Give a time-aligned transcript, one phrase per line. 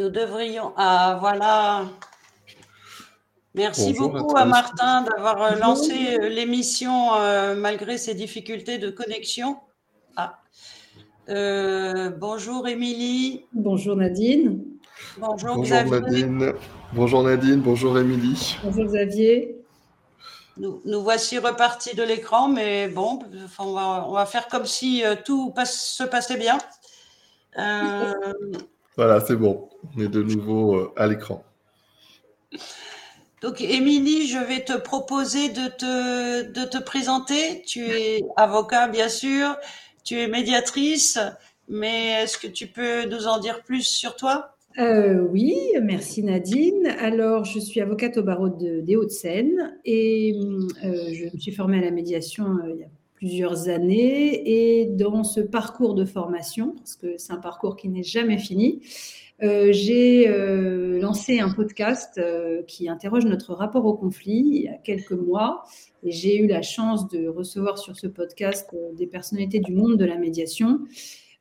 [0.00, 0.72] Nous devrions.
[0.78, 1.84] Ah, voilà.
[3.54, 9.58] Merci beaucoup à, Martin d'avoir euh, lancé euh, l'émission euh, malgré ses difficultés de connexion.
[10.16, 10.38] Ah.
[12.18, 13.44] bonjour Émilie.
[13.52, 14.64] Bonjour Nadine.
[15.18, 16.54] Bonjour, Nadine.
[16.94, 18.56] Bonjour Nadine, bonjour Émilie.
[18.64, 19.58] Bonjour Xavier.
[20.56, 23.18] Nous, voici repartis de l'écran, mais bon,
[23.58, 26.58] on va, faire comme si tout se passait bien.
[29.00, 29.66] Voilà, c'est bon.
[29.96, 31.42] On est de nouveau à l'écran.
[33.40, 37.62] Donc, Émilie, je vais te proposer de te, de te présenter.
[37.62, 39.56] Tu es avocat, bien sûr,
[40.04, 41.18] tu es médiatrice,
[41.66, 44.54] mais est-ce que tu peux nous en dire plus sur toi?
[44.76, 46.88] Euh, oui, merci Nadine.
[46.98, 50.38] Alors, je suis avocate au barreau de, des Hauts-de-Seine et
[50.84, 52.88] euh, je me suis formée à la médiation euh, il y a
[53.20, 54.80] plusieurs années.
[54.80, 58.80] Et dans ce parcours de formation, parce que c'est un parcours qui n'est jamais fini,
[59.42, 64.68] euh, j'ai euh, lancé un podcast euh, qui interroge notre rapport au conflit il y
[64.68, 65.64] a quelques mois.
[66.02, 70.04] Et j'ai eu la chance de recevoir sur ce podcast des personnalités du monde de
[70.04, 70.80] la médiation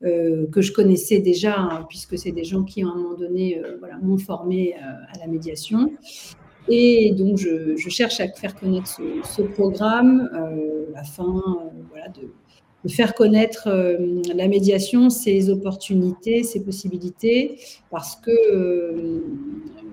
[0.02, 3.98] que je connaissais déjà, hein, puisque c'est des gens qui, à un moment donné, voilà,
[3.98, 5.92] m'ont formé à la médiation.
[6.68, 10.30] Et donc, je, cherche à faire connaître ce, programme,
[10.94, 11.42] la fin
[11.90, 12.30] voilà, de,
[12.84, 17.60] de faire connaître euh, la médiation, ses opportunités, ses possibilités,
[17.92, 19.22] parce que, euh,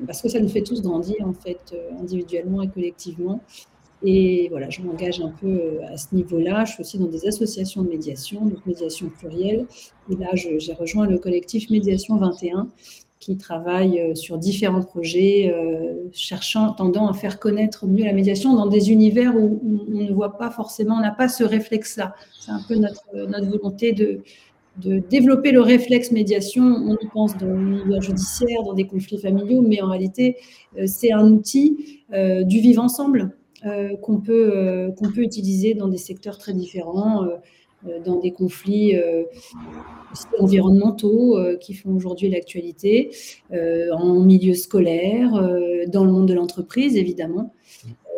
[0.06, 3.40] parce que ça nous fait tous grandir, en fait, euh, individuellement et collectivement.
[4.02, 6.64] Et voilà, je m'engage un peu à ce niveau-là.
[6.64, 9.66] Je suis aussi dans des associations de médiation, donc médiation plurielle.
[10.10, 12.68] Et là, j'ai rejoint le collectif Médiation 21,
[13.18, 18.54] qui travaille euh, sur différents projets, euh, cherchant, tendant à faire connaître mieux la médiation
[18.54, 22.14] dans des univers où, on ne voit pas forcément, on n'a pas ce réflexe-là.
[22.38, 24.20] C'est un peu notre, notre volonté de,
[24.76, 26.62] de développer le réflexe médiation.
[26.62, 30.36] On y pense dans l'univers judiciaire, dans des conflits familiaux, mais en réalité,
[30.78, 33.36] euh, c'est un outil du vivre ensemble
[34.00, 37.36] qu'on peut, qu'on peut utiliser dans des secteurs très différents euh,
[38.04, 39.24] dans des conflits euh,
[40.38, 43.10] environnementaux euh, qui font aujourd'hui l'actualité,
[43.52, 45.32] en milieu scolaire,
[45.88, 47.52] dans le monde de l'entreprise, évidemment.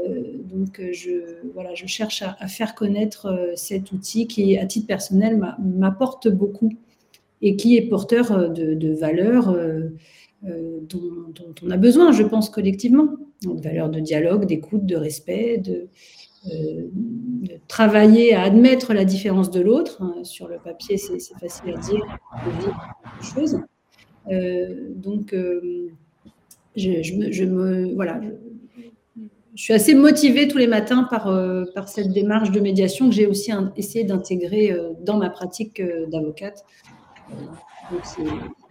[0.08, 6.28] donc, je, voilà, je cherche à, faire connaître cet outil qui, à titre personnel, m'apporte
[6.28, 6.72] beaucoup
[7.42, 9.56] et qui est porteur de, valeurs
[10.42, 13.08] dont, dont, on a besoin, je pense, collectivement.
[13.42, 15.86] Donc, valeurs de dialogue, d'écoute, de respect, de, euh,
[17.69, 20.03] travailler à admettre la différence de l'autre.
[20.03, 22.04] Hein, sur le papier, c'est facile à dire,
[23.22, 23.60] chose.
[24.31, 25.91] Euh, donc, euh,
[26.77, 28.21] je, me, voilà,
[29.54, 33.50] je, suis assez motivée tous les matins par cette démarche de médiation que j'ai aussi
[33.77, 36.65] essayé d'intégrer dans ma pratique d'avocate.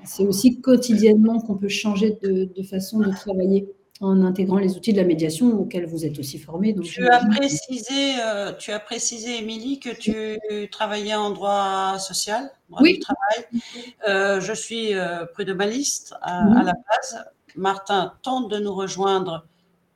[0.06, 3.68] c'est aussi quotidiennement qu'on peut changer de façon de travailler
[4.00, 6.76] en intégrant les outils de la médiation auxquels vous êtes aussi formé.
[6.76, 12.82] tu, as précisé, euh, tu as précisé, Émilie, que tu travaillais en droit social, droit
[12.82, 12.94] oui.
[12.94, 13.62] du travail.
[14.08, 17.26] Euh, je suis euh, prud'homaliste à, à, la base.
[17.56, 19.48] Martin tente de nous rejoindre.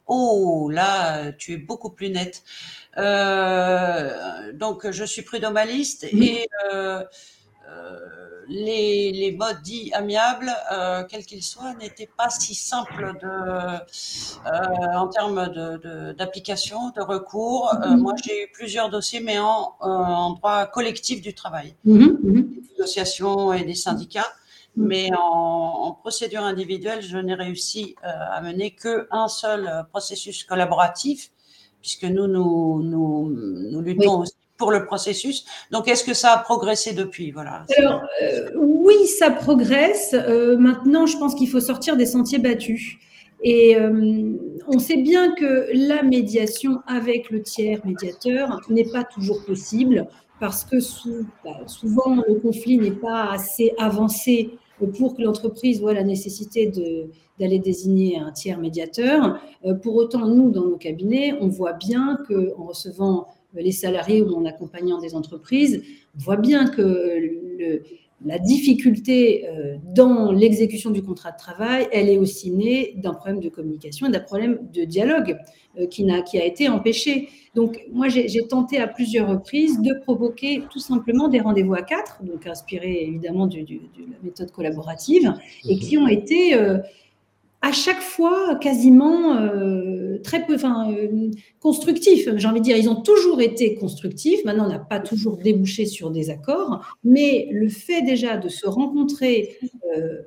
[0.08, 2.44] Oh, là, tu es beaucoup plus nette.
[2.98, 6.48] donc, je suis prud'homaliste et
[8.52, 15.08] les, modes dits amiables, euh, quels qu'ils soient, n'étaient pas si simples de, euh, en
[15.08, 15.48] termes
[16.18, 17.74] d'application, de, recours.
[17.74, 18.02] Euh, mhm.
[18.02, 22.42] moi, j'ai eu plusieurs dossiers, mais en, en droit collectif du travail, mhm, mhm.
[22.44, 24.32] des associations et des syndicats.
[24.78, 31.30] Mais en, procédure individuelle, je n'ai réussi à mener qu'un seul processus collaboratif,
[31.82, 34.34] puisque nous, nous, nous, luttons aussi
[34.70, 35.46] le processus.
[35.72, 37.32] Donc, est-ce que ça a progressé depuis?
[37.32, 37.64] Voilà.
[37.78, 40.14] Alors, euh, oui, ça progresse.
[40.14, 42.98] Euh, maintenant, je pense qu'il faut sortir des sentiers battus.
[43.44, 44.34] Et euh,
[44.68, 50.08] on sait bien que la médiation avec le tiers médiateur n'est pas toujours possible
[50.40, 50.78] parce que
[51.44, 54.52] bah, souvent le conflit n'est pas assez avancé
[54.98, 56.72] pour que l'entreprise voit la nécessité
[57.40, 59.40] d'aller désigner un tiers médiateur.
[59.84, 64.46] pour autant, nous, dans nos cabinets, on voit bien qu'en recevant les salariés ou en
[64.46, 65.84] accompagnant des entreprises,
[66.16, 67.82] voient bien que
[68.24, 73.40] la difficulté euh, dans l'exécution du contrat de travail, elle est aussi née d'un problème
[73.40, 75.38] de communication et d'un problème de dialogue
[75.80, 77.30] euh, qui, a, qui a été empêché.
[77.56, 82.24] Donc, moi, j'ai tenté à plusieurs reprises de provoquer tout simplement des rendez-vous à quatre,
[82.24, 85.34] donc inspirés évidemment de la méthode collaborative,
[85.68, 86.78] et qui ont été euh,
[87.62, 91.30] à chaque fois quasiment euh, très peu, enfin, euh,
[91.60, 92.28] constructifs.
[92.36, 94.44] J'ai envie de dire, ils ont toujours été constructifs.
[94.46, 98.68] Maintenant, on n'a pas toujours débouché sur des accords, mais le fait déjà de se
[98.68, 99.58] rencontrer
[99.96, 100.22] euh,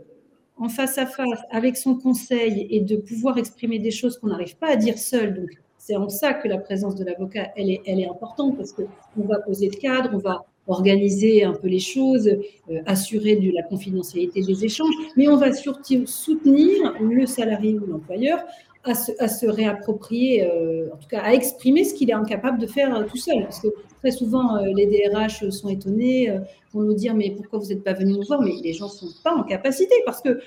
[0.57, 4.57] en face à face avec son conseil et de pouvoir exprimer des choses qu'on n'arrive
[4.57, 5.35] pas à dire seul.
[5.35, 8.73] Donc, c'est en ça que la présence de l'avocat, elle est, elle est importante parce
[8.73, 8.87] qu'on
[9.25, 13.63] va poser le cadre, on va organiser un peu les choses, euh, assurer de la
[13.63, 18.43] confidentialité des échanges, mais on va surtout soutenir le salarié ou l'employeur
[18.87, 22.95] à se, réapproprier, euh, en tout cas à exprimer ce qu'il est incapable de faire
[22.95, 23.43] euh, tout seul.
[23.45, 23.69] Parce que
[24.01, 26.31] très souvent, les DRH sont étonnés,
[26.75, 28.43] vont nous dire mais pourquoi vous n'êtes pas venu nous voir?
[28.43, 30.39] Mais les gens ne sont pas en capacité parce que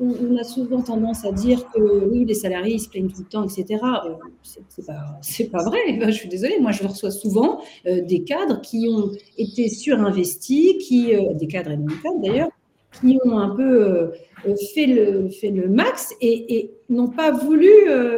[0.00, 3.28] on, a souvent tendance à dire que oui, les salariés ils se plaignent tout le
[3.28, 3.80] temps, etc.
[3.82, 5.78] Euh, c'est pas, pas vrai.
[6.06, 6.58] je suis désolée.
[6.60, 11.70] Moi, je reçois souvent euh, des cadres qui ont été surinvestis, qui, euh, des cadres
[11.70, 12.48] et non cadres d'ailleurs,
[13.00, 14.12] qui ont un peu
[14.74, 17.68] fait, le, fait le max et, n'ont pas voulu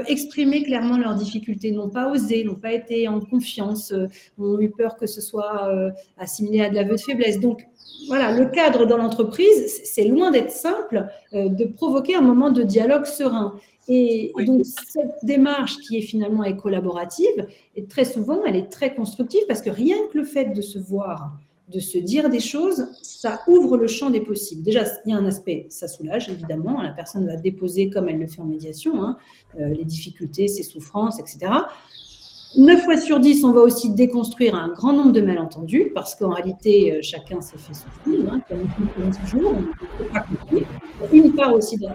[0.08, 3.94] exprimer clairement leurs difficultés, n'ont pas osé, n'ont pas été en confiance,
[4.38, 5.70] ont eu peur que ce soit
[6.18, 7.38] assimilé à de l'aveu de faiblesse.
[7.38, 7.66] Donc,
[8.08, 12.62] voilà, le cadre dans l'entreprise, c'est loin d'être simple euh, de provoquer un moment de
[12.62, 13.54] dialogue serein.
[13.88, 17.46] Et, donc, cette démarche qui est finalement est collaborative,
[17.76, 20.78] et très souvent, elle est très constructive parce que rien que le fait de se
[20.78, 21.32] voir,
[21.68, 24.62] de se dire des choses, ça ouvre le champ des possibles.
[24.62, 28.18] Déjà, il y a un aspect, ça soulage évidemment, la personne va déposer comme elle
[28.18, 29.16] le fait en médiation, hein,
[29.58, 31.50] euh, les difficultés, ses souffrances, etc.
[32.56, 36.30] 9 fois sur 10, on va aussi déconstruire un grand nombre de malentendus, parce qu'en
[36.30, 38.66] réalité, euh, chacun s'est fait souffrir, hein, comme
[39.24, 40.26] toujours, on pas
[41.12, 41.86] Une part aussi de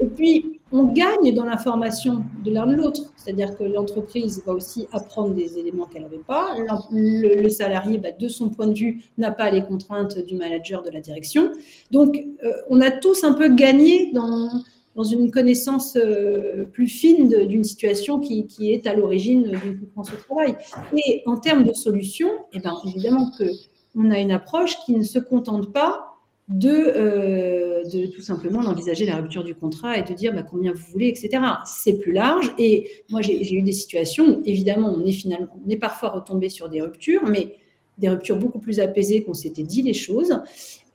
[0.00, 4.86] Et puis, on gagne dans l'information de l'un de l'autre, c'est-à-dire que l'entreprise va aussi
[4.92, 6.54] apprendre des éléments qu'elle n'avait pas.
[6.92, 10.90] Le, salarié, bah, de son point de vue, n'a pas les contraintes du manager de
[10.90, 11.50] la direction.
[11.90, 17.64] Donc, euh, on a tous un peu gagné dans une connaissance euh, plus fine d'une
[17.64, 20.56] situation qui, est à l'origine d'une souffrance au travail.
[20.94, 25.18] Et en termes de solutions, eh ben, évidemment qu'on a une approche qui ne se
[25.18, 26.15] contente pas
[26.48, 30.72] de, euh, de tout simplement d'envisager la rupture du contrat et de dire bah, combien
[30.72, 31.42] vous voulez, etc.
[31.64, 32.52] C'est plus large.
[32.58, 36.48] Et moi, j'ai eu des situations où, évidemment, on est finalement, on est parfois retombé
[36.48, 37.56] sur des ruptures, mais
[37.98, 40.38] des ruptures beaucoup plus apaisées qu'on s'était dit les choses.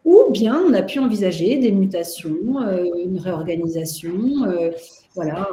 [0.05, 4.71] Ou bien on a pu envisager des mutations, euh, une réorganisation, euh,
[5.13, 5.49] voilà,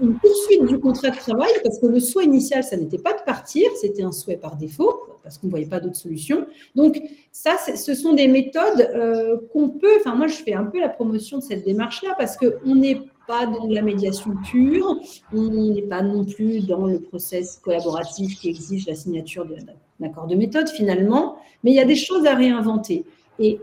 [0.00, 3.22] une poursuite du contrat de travail, parce que le souhait initial, ça n'était pas de
[3.22, 6.46] partir, c'était un souhait par défaut, parce qu'on ne voyait pas d'autre solution.
[6.74, 7.00] Donc,
[7.32, 11.38] ça, ce sont des méthodes qu'on peut, enfin moi, je fais un peu la promotion
[11.38, 14.98] de cette démarche-là, parce qu'on n'est pas dans la médiation pure,
[15.32, 20.26] on n'est pas non plus dans le process collaboratif qui exige la signature d'un accord
[20.26, 23.06] de méthode finalement, mais il y a des choses à réinventer.
[23.38, 23.60] Et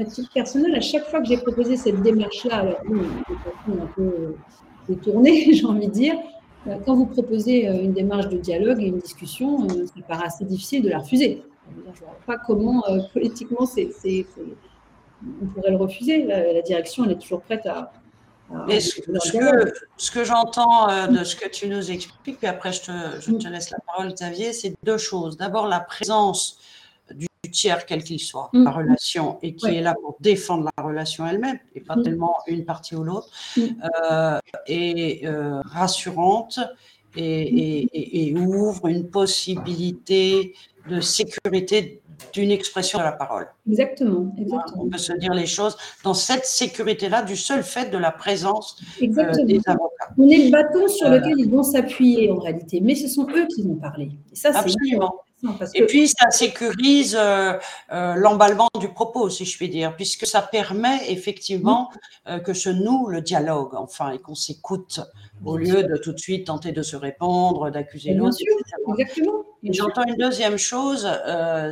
[0.00, 2.80] à titre personnel, à chaque fois que j'ai proposé cette démarche-là, alors
[3.68, 4.34] un peu
[4.88, 6.14] détournée, j'ai envie de dire,
[6.66, 10.26] euh, quand vous proposez euh, une démarche de dialogue et une discussion, euh, ça paraît
[10.26, 11.42] assez difficile de la refuser.
[11.70, 12.82] Je ne vois pas comment
[13.12, 13.90] politiquement c'est,
[15.42, 16.24] on pourrait le refuser.
[16.24, 17.92] La, direction, elle est toujours prête à.
[18.68, 22.92] ce, que, ce que j'entends de ce que tu nous expliques, puis après je te,
[23.20, 25.36] je te laisse la parole, Xavier, c'est deux choses.
[25.36, 26.58] D'abord, la présence
[27.52, 28.64] tiers, quel qu'il soit, mm.
[28.64, 32.02] la relation, et qui est là pour défendre la relation elle-même, et pas mm.
[32.02, 33.62] tellement une partie ou l'autre, mm.
[34.10, 36.58] euh, est euh, rassurante
[37.14, 40.54] et, et, ouvre une possibilité
[40.88, 42.00] de sécurité
[42.32, 43.46] d'une expression de la parole.
[43.68, 44.84] Exactement, exactement.
[44.84, 48.76] On peut se dire les choses dans cette sécurité-là du seul fait de la présence
[49.02, 49.06] euh,
[49.44, 50.10] des avocats.
[50.18, 53.46] On est le bâton sur lequel ils vont s'appuyer en réalité, mais ce sont eux
[53.54, 54.10] qui vont parler.
[54.32, 54.52] Et ça,
[55.74, 57.54] Et puis, ça sécurise euh,
[57.92, 61.90] euh, l'emballement du propos, si je puis dire, puisque ça permet effectivement
[62.28, 65.00] euh, que se noue le dialogue, enfin, et qu'on s'écoute,
[65.44, 68.36] au lieu de tout de suite tenter de se répondre, d'accuser l'autre.
[68.88, 69.44] Exactement.
[69.64, 71.08] J'entends une deuxième chose,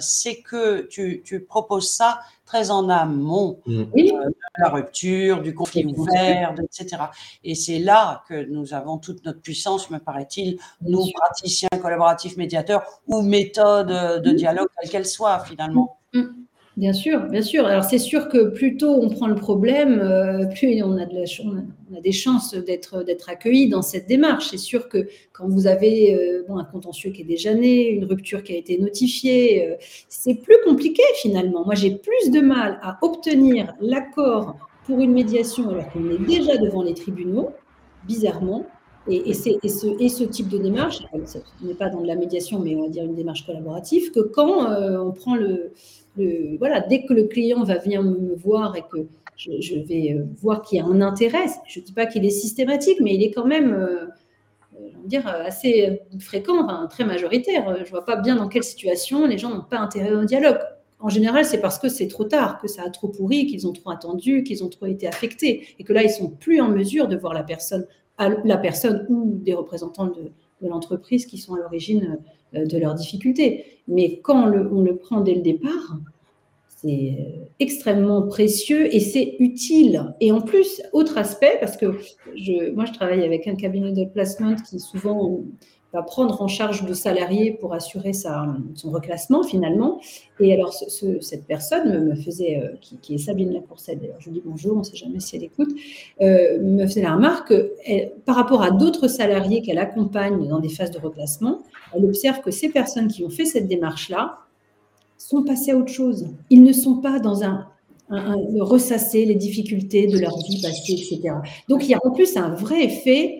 [0.00, 2.20] c'est que tu, tu proposes ça
[2.50, 3.80] très en amont mm.
[3.80, 7.04] euh, de la rupture, du conflit ouvert, etc.
[7.44, 12.82] Et c'est là que nous avons toute notre puissance, me paraît-il, nous, praticiens collaboratifs médiateurs
[13.06, 15.98] ou méthodes de dialogue, quelle qu'elle soit finalement.
[16.12, 16.22] Mm.
[16.76, 17.66] Bien sûr, bien sûr.
[17.66, 21.14] Alors c'est sûr que plus tôt on prend le problème, euh, plus on a, de
[21.14, 24.48] la, on a des chances d'être accueilli dans cette démarche.
[24.50, 28.44] C'est sûr que quand vous avez euh, un contentieux qui est déjà né, une rupture
[28.44, 29.74] qui a été notifiée, euh,
[30.08, 31.64] c'est plus compliqué finalement.
[31.64, 36.56] Moi j'ai plus de mal à obtenir l'accord pour une médiation alors qu'on est déjà
[36.56, 37.50] devant les tribunaux,
[38.06, 38.64] bizarrement.
[39.08, 42.82] Et, et, ce, type de démarche, on n'est pas dans de la médiation, mais on
[42.82, 45.72] va dire une démarche collaborative, que quand on prend le,
[46.58, 50.62] voilà, dès que le client va venir me voir et que je, vais euh, voir
[50.62, 53.30] qu'il y a un intérêt, je ne dis pas qu'il est systématique, mais il est
[53.30, 54.06] quand même euh,
[55.04, 57.74] dire, assez fréquent, très majoritaire.
[57.76, 60.58] Je ne vois pas bien dans quelle situation les gens n'ont pas intérêt au dialogue.
[60.98, 63.72] en général, c'est parce que c'est trop tard, que ça a trop pourri, qu'ils ont
[63.72, 67.08] trop attendu, qu'ils ont trop été affectés, et que là, ils sont plus en mesure
[67.08, 67.86] de voir la personne,
[69.08, 70.30] ou des représentants de,
[70.62, 73.64] l'entreprise qui sont à l'origine euh, de leurs difficultés.
[73.88, 75.98] Mais quand on le prend dès le départ,
[76.82, 80.14] c'est euh, extrêmement précieux et c'est utile.
[80.20, 81.98] Et en plus, autre aspect, parce que
[82.34, 85.42] je, moi je travaille avec un cabinet de placement qui souvent
[85.92, 90.00] va prendre en charge de salariés pour assurer son reclassement finalement.
[90.38, 94.42] Et alors, cette personne me, faisait, euh, qui, est Sabine Lacourcette, d'ailleurs, je lui dis
[94.44, 95.70] bonjour, on ne sait jamais si elle écoute,
[96.20, 97.52] euh, me faisait la remarque
[98.24, 101.60] par rapport à d'autres salariés qu'elle accompagne dans des phases de reclassement,
[101.94, 104.38] elle observe que ces personnes qui ont fait cette démarche-là
[105.18, 106.28] sont passés à autre chose.
[106.48, 107.66] Ils ne sont pas dans un,
[108.58, 111.34] ressasser les difficultés de leur vie passée, etc.
[111.68, 113.39] Donc il y a en plus un vrai effet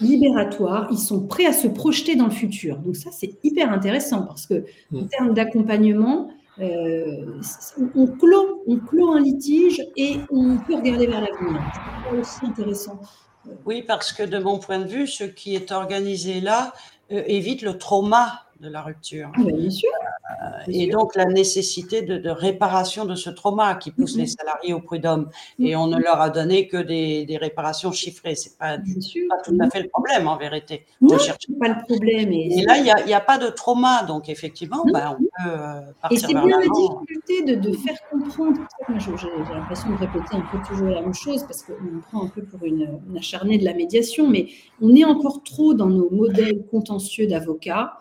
[0.00, 2.78] libératoire, ils sont prêts à se projeter dans le futur.
[2.78, 5.08] Donc ça, c'est hyper intéressant parce que en mm.
[5.08, 7.40] termes d'accompagnement, euh,
[7.94, 11.62] on, clôt, on clôt un litige et on peut regarder vers l'avenir.
[12.10, 13.00] C'est aussi intéressant.
[13.64, 16.72] Oui, parce que de mon point de vue, ce qui est organisé là
[17.12, 19.30] euh, évite le trauma de la rupture.
[19.36, 19.90] Ah, bien sûr.
[20.30, 24.80] Euh, et donc la nécessité de, réparation de ce trauma qui pousse les salariés au
[24.80, 25.30] prud'homme.
[25.58, 28.34] Et on ne leur a donné que des, réparations chiffrées.
[28.34, 30.86] C'est pas, pas tout à fait le problème en vérité.
[31.00, 32.32] Non, c'est pas le problème.
[32.32, 36.18] Et, là, il n'y a, pas de trauma, donc effectivement, ben, on peut euh, partir
[36.18, 38.60] Et c'est bien la difficulté de, faire comprendre.
[38.98, 42.28] J'ai l'impression de répéter un peu toujours la même chose parce qu'on me prend un
[42.28, 44.48] peu pour une, une acharnée de la médiation, mais
[44.82, 47.98] on est encore trop dans nos modèles contentieux d'avocats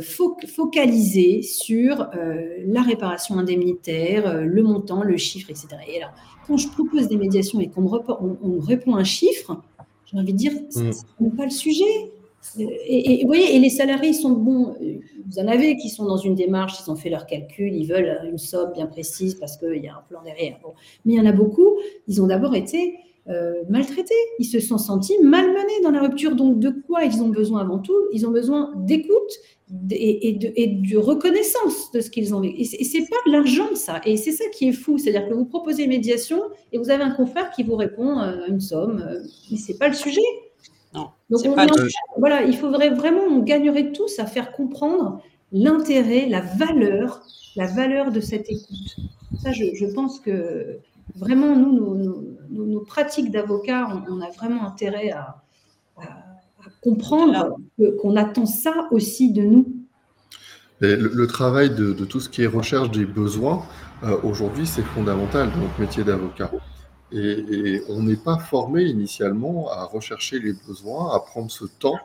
[0.00, 5.68] focalisé sur euh, la réparation indemnitaire, euh, le montant, le chiffre, etc.
[5.88, 6.14] Et alors,
[6.46, 9.60] quand je propose des médiations et qu'on me, répond un chiffre,
[10.06, 10.90] j'ai envie de dire, ce n'est
[11.20, 11.36] mm.
[11.36, 11.84] pas le sujet.
[12.86, 14.76] Et, vous voyez, et les salariés sont bons.
[15.28, 18.20] Vous en avez qui sont dans une démarche, ils ont fait leurs calculs, ils veulent
[18.30, 20.56] une somme bien précise parce qu'il y a un plan derrière.
[21.04, 21.76] Mais il y en a beaucoup,
[22.06, 22.94] ils ont d'abord été
[23.68, 26.36] maltraités, ils se sont sentis malmenés dans la rupture.
[26.36, 27.98] Donc, de quoi ils ont besoin avant tout?
[28.12, 29.40] Ils ont besoin d'écoute
[29.90, 32.60] et, de, et, reconnaissance de ce qu'ils ont vécu.
[32.60, 34.00] Et c'est pas de l'argent, ça.
[34.04, 34.98] Et c'est ça qui est fou.
[34.98, 36.40] C'est-à-dire que vous proposez médiation
[36.72, 39.20] et vous avez un confrère qui vous répond à une somme, euh,
[39.50, 40.20] mais c'est pas le sujet.
[40.94, 41.08] Non.
[41.30, 41.66] Donc, pas
[42.16, 45.20] voilà, il faudrait vraiment, on gagnerait tous à faire comprendre
[45.52, 47.22] l'intérêt, la valeur,
[47.56, 48.96] la valeur de cette écoute.
[49.42, 50.78] Ça, je, pense que
[51.16, 55.42] vraiment, nous, nos, pratiques d'avocat, on, a vraiment intérêt à
[56.86, 57.56] comprendre
[58.00, 59.66] qu'on attend ça aussi de nous.
[60.80, 63.64] le, travail de, tout ce qui est recherche des besoins,
[64.04, 66.52] euh, aujourd'hui, c'est fondamental dans notre métier d'avocat.
[67.12, 71.98] Et, on n'est pas formé initialement à rechercher les besoins, à prendre ce temps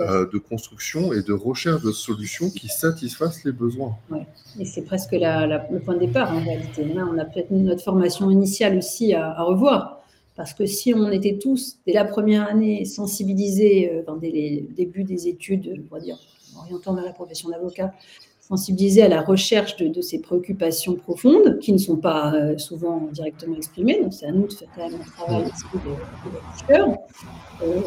[0.00, 3.96] euh, de construction et de recherche de solutions qui satisfassent les besoins.
[4.10, 4.26] Ouais.
[4.58, 6.84] Et c'est presque le point de départ en réalité.
[6.84, 9.95] Là, on a peut-être notre formation initiale aussi à revoir.
[10.36, 15.04] Parce que si on était tous, dès la première année, sensibilisés, euh, dès le début
[15.04, 16.18] des études, on va dire,
[16.58, 17.92] orientant vers la profession d'avocat,
[18.46, 23.56] sensibilisés à la recherche de, ces préoccupations profondes, qui ne sont pas euh, souvent directement
[23.56, 26.96] exprimées, donc c'est à nous de faire quand même un travail de, de, de
[27.62, 27.80] euh,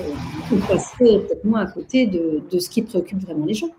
[0.51, 3.69] on passerait peut-être moins à côté de, de, ce qui préoccupe vraiment les gens.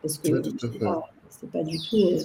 [0.00, 1.10] Parce que ce n'est pas,
[1.52, 2.20] pas, du tout euh,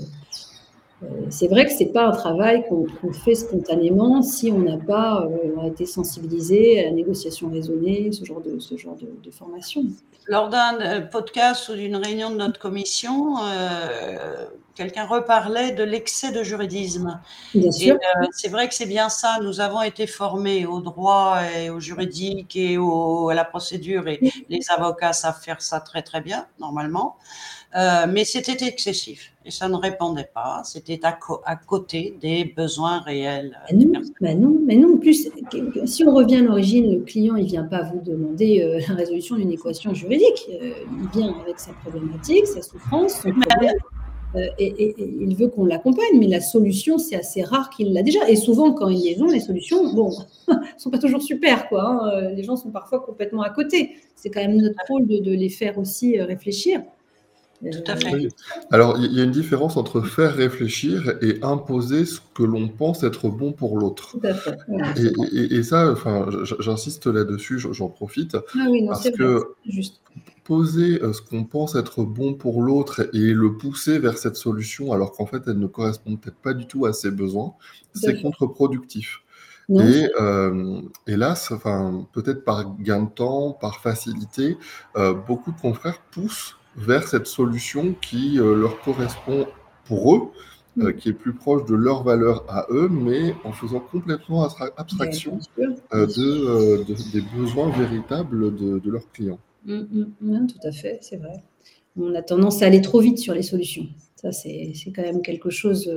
[1.29, 5.23] c'est vrai que ce n'est pas un travail qu'on fait spontanément si on n'a pas
[5.25, 9.83] euh, été sensibilisé à la négociation raisonnée, ce genre de, ce genre de, formation.
[10.27, 13.35] Lors d'un euh, podcast ou d'une réunion de notre commission,
[14.73, 17.19] quelqu'un reparlait de l'excès de juridisme.
[17.53, 17.97] Bien sûr.
[18.31, 19.39] c'est vrai que c'est bien ça.
[19.41, 24.19] Nous avons été formés au droit et au juridique et au, à la procédure et
[24.49, 27.17] les avocats savent faire ça très très bien, normalement.
[27.75, 30.61] Euh, mais c'était excessif et ça ne répondait pas.
[30.63, 33.59] C'était à, à, côté des besoins réels.
[33.73, 34.93] non, bah non, mais non.
[34.93, 35.29] En plus,
[35.85, 39.35] si on revient à l'origine, le client, il vient pas vous demander euh, la résolution
[39.35, 40.47] d'une équation juridique.
[40.49, 43.77] Euh, il vient avec sa problématique, sa souffrance, son problème.
[44.57, 48.29] Et, il veut qu'on l'accompagne, mais la solution, c'est assez rare qu'il l'a déjà.
[48.29, 50.11] Et souvent, quand ils les ont, les solutions, bon,
[50.77, 51.83] sont pas toujours super, quoi.
[51.85, 52.31] Hein.
[52.35, 53.91] Les gens sont parfois complètement à côté.
[54.15, 56.81] C'est quand même notre rôle de, de les faire aussi réfléchir.
[57.71, 58.27] Tout à fait.
[58.71, 63.03] Alors, il y a une différence entre faire réfléchir et imposer ce que l'on pense
[63.03, 64.15] être bon pour l'autre.
[64.97, 66.27] Et, et, ça, enfin,
[66.59, 69.55] j'insiste là-dessus, j'en profite, ah parce que
[70.45, 74.93] poser euh, ce qu'on pense être bon pour l'autre et le pousser vers cette solution,
[74.93, 77.55] alors qu'en fait, elle ne correspond peut-être pas du tout à ses besoins,
[77.93, 79.21] c'est contre-productif.
[79.67, 84.57] Et euh, hélas, enfin, peut-être par gain de temps, par facilité,
[84.95, 89.47] euh, beaucoup de confrères poussent vers cette solution qui euh, leur correspond
[89.85, 90.21] pour eux
[90.79, 95.39] euh, qui est plus proche de leurs valeurs à eux, mais en faisant complètement abstraction
[95.93, 99.39] euh, de, des besoins véritables de, leurs clients.
[99.65, 101.41] Mm, mm, mm, tout à fait, c'est vrai.
[101.97, 103.87] On a tendance à aller trop vite sur les solutions.
[104.17, 105.89] Ça, c'est quand même quelque chose.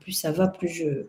[0.00, 1.04] plus ça va, plus je,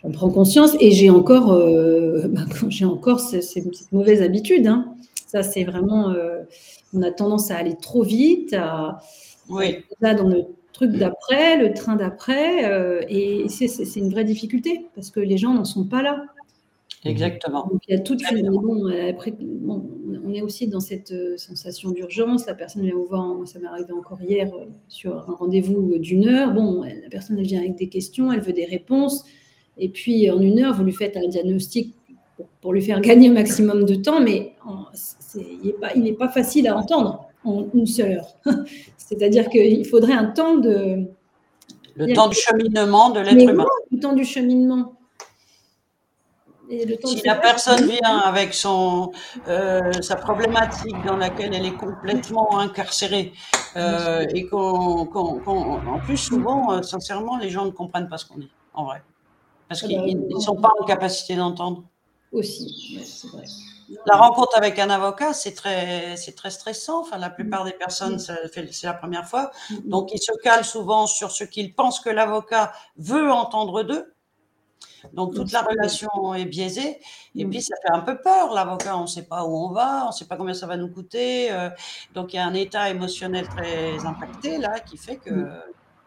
[0.00, 0.76] j'en prends conscience.
[0.78, 1.48] Et j'ai encore,
[2.28, 4.68] bah, j'ai encore cette, mauvaise habitude.
[4.68, 4.94] Hein.
[5.26, 6.14] Ça, c'est vraiment.
[6.94, 9.00] On a tendance à aller trop vite, à,
[9.50, 9.78] oui.
[10.00, 15.10] Là, dans le truc d'après, le train d'après, euh, et c'est une vraie difficulté parce
[15.10, 16.24] que les gens n'en sont pas là.
[17.04, 17.66] Exactement.
[17.66, 18.50] Donc, il y a toute une.
[18.50, 19.34] Bon, après,
[20.22, 22.46] on est aussi dans cette euh, sensation d'urgence.
[22.46, 26.28] La personne vient vous voir, ça m'est arrivé encore hier euh, sur un rendez-vous d'une
[26.28, 26.52] heure.
[26.52, 29.24] Bon, la personne elle vient avec des questions, elle veut des réponses.
[29.78, 31.94] Et puis en une heure, vous lui faites un diagnostic
[32.60, 34.52] pour, lui faire gagner le maximum de temps, mais
[35.34, 38.34] il n'est pas, facile à entendre en une seule heure.
[38.96, 41.04] C'est-à-dire qu'il faudrait un temps de...
[41.96, 43.66] Le temps du cheminement de l'être humain.
[43.90, 44.94] le temps du cheminement.
[46.70, 49.10] si la personne vient avec son,
[49.48, 53.32] euh, sa problématique dans laquelle elle est complètement incarcérée,
[53.76, 58.50] euh, et qu'en plus, souvent, euh, sincèrement, les gens ne comprennent pas ce qu'on dit,
[58.72, 59.02] en vrai.
[59.68, 61.82] Parce ah qu'ils ne bah, sont pas en capacité d'entendre.
[62.32, 63.44] Aussi, c'est vrai.
[64.06, 67.00] La rencontre avec un avocat, c'est très, c'est très stressant.
[67.00, 69.50] Enfin, la plupart des personnes, c'est la première fois.
[69.84, 74.14] Donc, ils se calent souvent sur ce qu'ils pensent que l'avocat veut entendre d'eux.
[75.12, 77.00] Donc, toute la relation est biaisée.
[77.34, 78.96] Et puis, ça fait un peu peur, l'avocat.
[78.96, 80.88] On ne sait pas où on va, on ne sait pas combien ça va nous
[80.88, 81.50] coûter.
[81.50, 81.70] Euh.
[82.14, 85.44] donc, il y a un état émotionnel très impacté, là, qui fait qu'on ne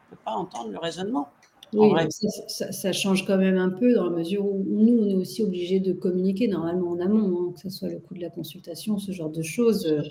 [0.10, 1.30] peut pas entendre le raisonnement.
[1.74, 1.90] Oui,
[2.48, 5.80] ça, change quand même un peu dans la mesure où nous, on est aussi obligé
[5.80, 9.12] de communiquer normalement en amont, hein, que ce soit le coût de la consultation, ce
[9.12, 9.88] genre de choses.
[9.88, 10.02] Euh,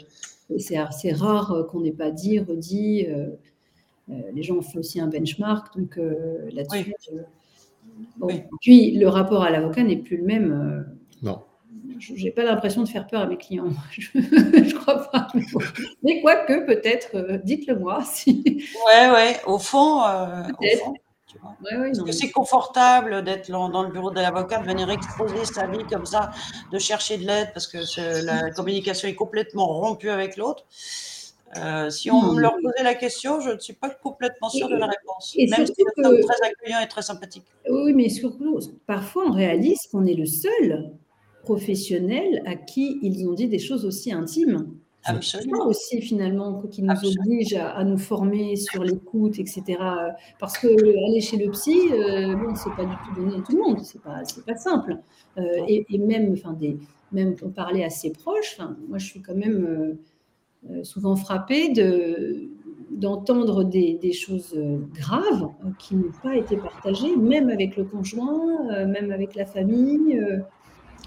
[0.58, 3.06] c'est assez rare euh, qu'on n'ait pas dit, redit.
[3.06, 3.28] Euh,
[4.34, 5.98] les gens ont fait aussi un benchmark, donc
[6.52, 6.92] là-dessus.
[8.60, 10.86] Puis le rapport à l'avocat n'est plus le même.
[11.22, 11.40] non.
[11.98, 13.68] Je n'ai pas l'impression de faire peur à mes clients.
[13.92, 15.28] Je ne crois pas.
[16.02, 18.02] Mais quoique, peut-être, dites-le moi.
[18.04, 18.42] Si...
[18.86, 19.36] Ouais, ouais.
[19.46, 20.94] Au fond, au fond
[21.70, 25.84] est-ce que c'est confortable d'être dans le bureau de l'avocat, de venir exposer sa vie
[25.90, 26.30] comme ça,
[26.70, 27.78] de chercher de l'aide parce que
[28.24, 30.64] la communication est complètement rompue avec l'autre
[31.58, 34.76] euh, si on me leur posait la question, je ne suis pas complètement sûre de
[34.76, 35.36] la réponse.
[35.36, 37.44] même si c'est très accueillant et très sympathique.
[37.68, 40.92] Oui, mais surtout, parfois on réalise qu'on est le seul
[41.42, 44.72] professionnel à qui ils ont dit des choses aussi intimes.
[45.04, 45.66] Absolument.
[45.66, 49.78] aussi finalement qui nous oblige à, nous former sur l'écoute, etc.
[50.38, 53.56] Parce que aller chez le psy, euh, bon, c'est pas du tout donné à tout
[53.56, 54.98] le monde, c'est pas, pas simple.
[55.38, 56.78] Euh, et, même, enfin, des,
[57.10, 59.98] même pour parler à ses proches, moi je suis quand même
[60.70, 62.48] euh, souvent frappée de
[62.90, 64.54] d'entendre des, des, choses
[64.94, 70.20] graves qui n'ont pas été partagées, même avec le conjoint, même avec la famille.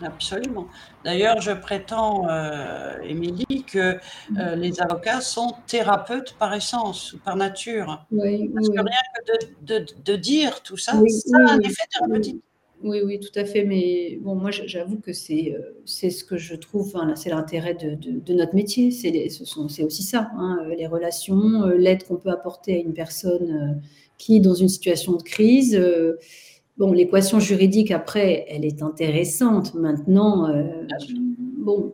[0.02, 0.68] Absolument.
[1.04, 3.98] D'ailleurs, je prétends, euh, Émilie, que
[4.38, 8.06] euh, les avocats sont thérapeutes par essence ou par nature.
[8.12, 12.42] Oui, Parce que rien que de, dire tout ça, ça a un effet thérapeutique.
[12.84, 13.64] Oui, oui, tout à fait.
[13.64, 17.96] Mais bon, moi, j'avoue que c'est euh, c'est ce que je trouve, c'est l'intérêt de,
[17.96, 18.92] de, notre métier.
[18.92, 19.30] C'est
[19.84, 23.82] aussi ça, hein, les relations, l'aide qu'on peut apporter à une personne
[24.18, 25.80] qui est dans une situation de crise.
[26.78, 29.74] Bon, l'équation juridique, après, elle est intéressante.
[29.76, 30.86] Maintenant, euh,
[31.58, 31.94] bon,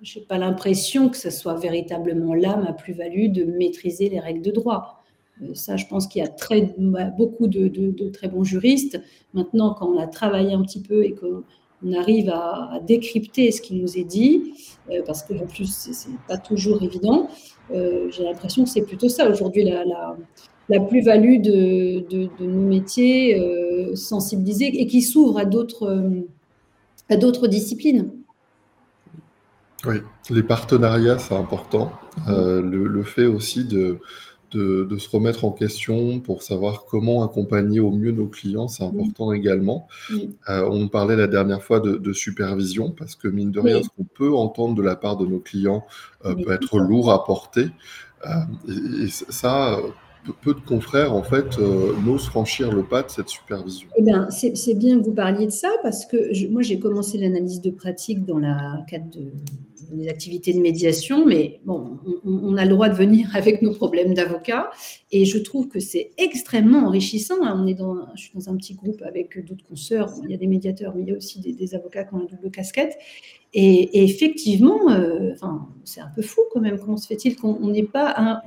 [0.00, 4.40] je n'ai pas l'impression que ce soit véritablement là ma plus-value de maîtriser les règles
[4.40, 5.02] de droit.
[5.42, 6.74] Euh, ça, je pense qu'il y a très,
[7.18, 8.98] beaucoup de, très bons juristes.
[9.34, 13.74] Maintenant, quand on a travaillé un petit peu et qu'on arrive à, décrypter ce qui
[13.74, 14.54] nous est dit,
[14.90, 17.28] euh, parce que en plus, ce n'est pas toujours évident,
[17.70, 20.16] j'ai l'impression que c'est plutôt ça aujourd'hui la, la
[20.80, 26.20] plus-value de, nos métiers euh, sensibilisés et qui s'ouvrent à d'autres, euh,
[27.08, 28.10] à d'autres disciplines.
[29.84, 29.96] Oui,
[30.30, 31.92] les partenariats, c'est important.
[32.28, 33.98] Euh, le, fait aussi de,
[34.52, 39.32] de, se remettre en question pour savoir comment accompagner au mieux nos clients, c'est important
[39.32, 39.88] également.
[40.46, 44.32] on parlait la dernière fois de, supervision, parce que mine de rien, ce qu'on peut
[44.32, 45.84] entendre de la part de nos clients
[46.22, 47.70] peut être lourd à porter.
[48.68, 49.80] et, ça,
[50.30, 54.28] peu de confrères, en fait, euh, n'osent franchir le pas de cette supervision eh bien,
[54.30, 58.24] c'est bien que vous parliez de ça, parce que moi, j'ai commencé l'analyse de pratique
[58.24, 59.32] dans le cadre de,
[59.90, 64.14] des activités de médiation, mais bon, on, a le droit de venir avec nos problèmes
[64.14, 64.70] d'avocat,
[65.10, 67.36] et je trouve que c'est extrêmement enrichissant.
[67.42, 70.38] On est dans, je suis dans un petit groupe avec d'autres consoeurs, il y a
[70.38, 72.96] des médiateurs, mais il y a aussi des, avocats qui ont une double casquette,
[73.54, 77.82] et, effectivement, euh, enfin, c'est un peu fou quand même, comment se fait-il qu'on n'ait
[77.82, 78.40] pas un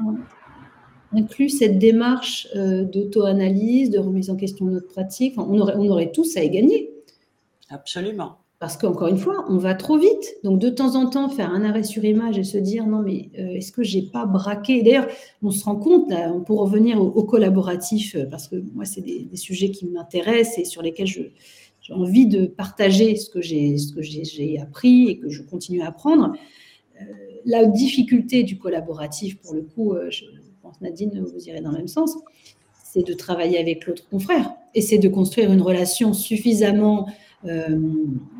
[1.15, 6.12] inclut cette démarche d'auto-analyse, de remise en question de notre pratique, on aurait, on aurait
[6.12, 6.91] tous à y gagner.
[7.69, 8.38] Absolument.
[8.60, 10.38] Parce qu'encore une fois, on va trop vite.
[10.43, 13.30] Donc, de temps en temps, faire un arrêt sur image et se dire non, mais
[13.38, 14.82] euh, est-ce que j'ai pas braqué?
[14.82, 15.08] D'ailleurs,
[15.43, 16.12] on se rend compte,
[16.45, 20.82] pour revenir au, collaboratif, euh, parce que moi, c'est des, sujets qui m'intéressent et sur
[20.82, 21.34] lesquels j'ai
[21.91, 26.32] envie de partager ce que j'ai appris et que je continue à apprendre.
[27.01, 27.04] Euh,
[27.45, 30.23] la difficulté du collaboratif, pour le coup, je
[30.82, 32.18] Nadine, vous irez dans le même sens,
[32.84, 37.08] c'est de travailler avec l'autre confrère et c'est de construire une relation suffisamment
[37.48, 37.78] euh,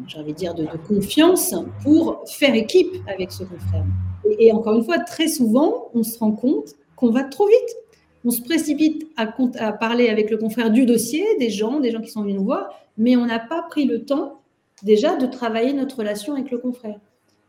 [0.08, 3.86] j'ai envie de dire, de, confiance pour faire équipe avec ce confrère.
[4.28, 7.76] Et, et, encore une fois, très souvent, on se rend compte qu'on va trop vite.
[8.24, 12.02] On se précipite à, à, parler avec le confrère du dossier, des gens, des gens
[12.02, 14.40] qui sont venus nous voir, mais on n'a pas pris le temps
[14.84, 17.00] déjà de travailler notre relation avec le confrère,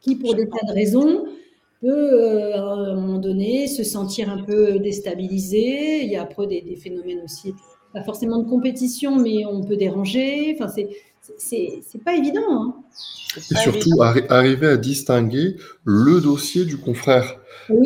[0.01, 1.25] qui, pour des tas de raisons,
[1.81, 6.03] peut euh, à un moment donné se sentir un peu déstabilisé.
[6.03, 7.55] Il y a après des, des phénomènes aussi,
[7.93, 10.57] pas forcément de compétition, mais on peut déranger.
[10.59, 10.89] Enfin, c'est
[11.39, 12.41] c'est pas évident.
[12.49, 12.75] Hein.
[13.51, 17.39] Et surtout, arriver à distinguer le dossier du confrère.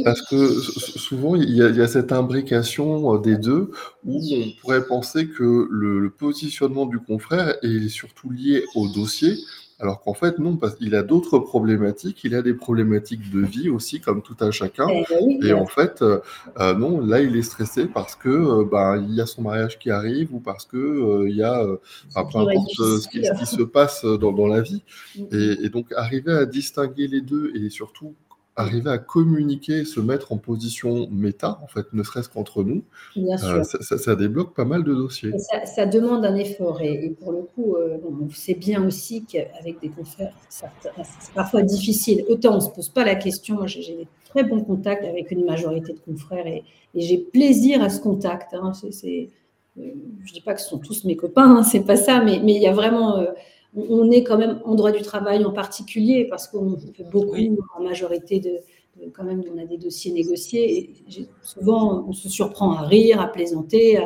[0.04, 3.70] Parce que souvent, il y, a, cette imbrication euh, des deux
[4.04, 9.36] où on pourrait penser que le positionnement du confrère est surtout lié au dossier,
[9.80, 13.70] alors qu'en fait, non, parce qu'il a d'autres problématiques, il a des problématiques de vie
[13.70, 14.86] aussi, comme tout un chacun.
[14.90, 16.20] Eh ben et en fait, euh,
[16.58, 19.78] euh, non, là, il est stressé parce que euh, bah, il y a son mariage
[19.78, 21.64] qui arrive ou parce que il y a
[22.14, 24.82] peu importe ce qui, se passe dans, dans la vie.
[25.16, 25.26] Mm, mm.
[25.32, 28.14] Et, et, donc, arriver à distinguer les deux et surtout
[28.56, 32.82] arriver à communiquer, se mettre en position méta, en fait, ne serait-ce qu'entre nous,
[33.16, 35.32] euh, ça, débloque pas mal de dossiers.
[35.64, 36.80] Ça, demande un effort.
[36.80, 42.24] Et, pour le coup, euh, on sait bien aussi qu'avec des confrères, c'est parfois difficile.
[42.28, 43.56] Autant on ne se pose pas la question.
[43.56, 47.88] Moi, j'ai des très bons contacts avec une majorité de confrères et, j'ai plaisir à
[47.88, 48.52] ce contact.
[48.52, 48.72] Hein.
[48.84, 49.26] Euh,
[49.76, 52.40] je ne dis pas que ce sont tous mes copains, hein, c'est pas ça, mais,
[52.42, 53.24] mais il y a vraiment
[53.76, 57.36] on est quand même en droit du travail en particulier parce qu'on fait beaucoup
[57.76, 58.60] en majorité de,
[59.12, 63.28] quand même on a des dossiers négociés et souvent on se surprend à rire, à
[63.28, 63.98] plaisanter,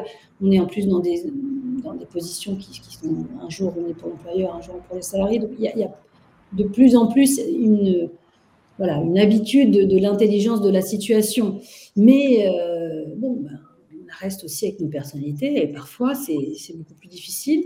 [0.42, 1.24] on est en plus dans des,
[1.82, 5.02] dans des positions qui, sont un jour on est pour l'employeur, un jour pour les
[5.02, 5.38] salariés.
[5.38, 5.90] Donc il y, a,
[6.52, 8.10] de plus en plus une
[8.78, 11.60] voilà une habitude de, l'intelligence de la situation.
[11.96, 13.60] Mais euh, bon, ben,
[13.92, 16.36] on reste aussi avec nos personnalités et parfois c'est
[16.74, 17.64] beaucoup plus difficile.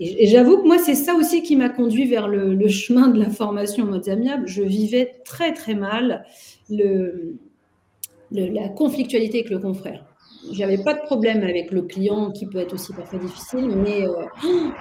[0.00, 3.30] Et, j'avoue que moi, c'est ça aussi qui m'a conduit vers le, chemin de la
[3.30, 4.46] formation en mode amiable.
[4.46, 6.24] Je vivais très, très mal
[8.30, 10.04] la conflictualité avec le confrère.
[10.52, 14.24] J'avais pas de problème avec le client qui peut être aussi parfois difficile, mais euh,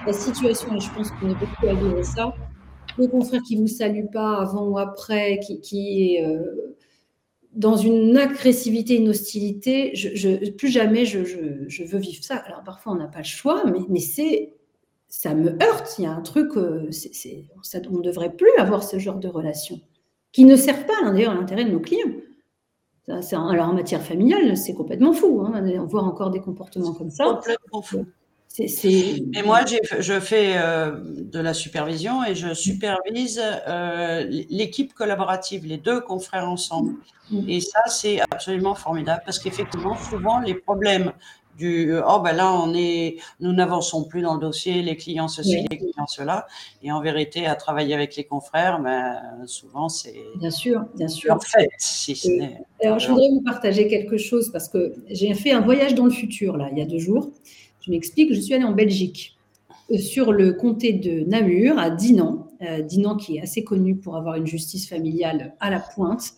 [0.06, 2.34] la situation, et je pense qu'on est beaucoup à vivre ça,
[2.98, 6.76] le confrère qui vous salue pas avant ou après, qui, est euh,
[7.54, 9.94] dans une agressivité, une hostilité,
[10.58, 12.36] plus jamais je, veux vivre ça.
[12.36, 14.54] Alors parfois on n'a pas le choix, mais c'est
[15.10, 15.96] ça me heurte.
[15.98, 16.90] Il y a un truc, euh,
[17.90, 19.80] on ne devrait plus avoir ce genre de relations
[20.32, 22.12] qui ne servent pas d'ailleurs à l'intérêt de nos clients.
[23.08, 25.42] alors en matière familiale, c'est complètement fou.
[25.42, 27.26] Hein, on voit encore des comportements comme ça.
[27.26, 28.06] Complètement fou.
[28.60, 29.62] Et moi,
[30.00, 36.50] je fais euh, de la supervision et je supervise euh, l'équipe collaborative, les deux confrères
[36.50, 36.96] ensemble.
[37.30, 37.50] Mm.
[37.50, 41.14] Et ça, c'est absolument formidable parce qu'effectivement, souvent, les problèmes
[41.58, 45.28] du euh, oh ben là on est nous n'avançons plus dans le dossier les clients
[45.28, 46.48] ceci les clients cela.
[46.84, 51.34] Et en vérité à travailler avec les confrères ben souvent c'est bien sûr bien sûr.
[51.34, 55.34] en fait si ce n'est alors je voudrais vous partager quelque chose parce que j'ai
[55.34, 57.32] fait un voyage dans le futur là il y a deux jours.
[57.82, 59.38] Je m'explique je suis allée en Belgique
[59.92, 64.16] euh, sur le comté de Namur à Dinan euh, Dinan qui est assez connu pour
[64.16, 66.34] avoir une justice familiale à la pointe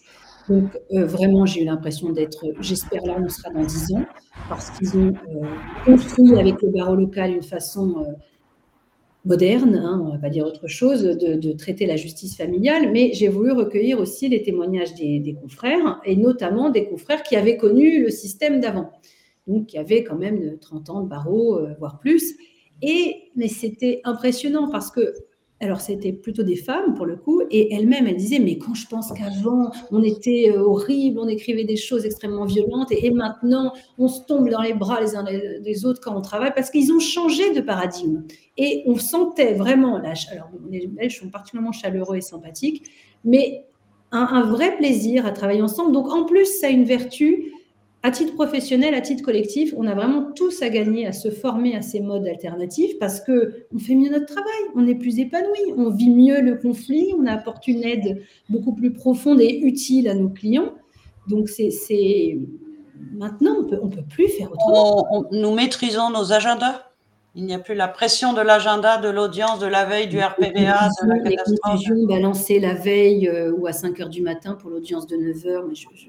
[0.49, 4.03] donc, euh, vraiment, j'ai eu l'impression d'être, j'espère là, on sera dans dix ans,
[4.49, 5.45] parce qu'ils ont euh,
[5.85, 8.11] construit avec le barreau local une façon euh,
[9.25, 13.27] moderne, hein, on va pas dire autre chose, de, traiter la justice familiale, mais j'ai
[13.27, 18.09] voulu recueillir aussi les témoignages des, confrères, et notamment des confrères qui avaient connu le
[18.09, 18.89] système d'avant,
[19.45, 22.35] donc qui avaient quand même 30 ans de barreau, voire plus.
[22.81, 25.13] Et, mais c'était impressionnant parce que
[25.61, 28.87] alors, c'était plutôt des femmes pour le coup, et elles-mêmes, elles disaient Mais quand je
[28.87, 34.07] pense qu'avant, on était euh, horrible, on écrivait des choses extrêmement violentes, et, maintenant, on
[34.07, 36.99] se tombe dans les bras les uns des autres quand on travaille, parce qu'ils ont
[36.99, 38.23] changé de paradigme.
[38.57, 42.83] Et on sentait vraiment, la, alors les sont particulièrement chaleureux et sympathiques,
[43.25, 43.65] mais
[44.11, 45.91] un, un vrai plaisir à travailler ensemble.
[45.91, 47.51] Donc, en plus, ça a une vertu
[48.01, 51.75] à titre professionnel, à titre collectif, on a vraiment tous à gagner à se former
[51.75, 55.73] à ces modes alternatifs parce que on fait mieux notre travail, on est plus épanoui,
[55.75, 60.13] on vit mieux le conflit, on apporte une aide beaucoup plus profonde et utile à
[60.13, 60.73] nos clients.
[61.27, 62.39] Donc c'est
[63.13, 65.25] maintenant, on ne peut plus faire autrement.
[65.31, 66.89] nous maîtrisons nos agendas
[67.35, 70.89] il n'y a plus la pression de l'agenda, de l'audience, de la veille, du RPVA,
[71.03, 71.81] de la catastrophe.
[71.87, 75.45] Les balancées la veille euh, ou à 5 heures du matin pour l'audience de 9
[75.45, 76.07] heures, mais je, je,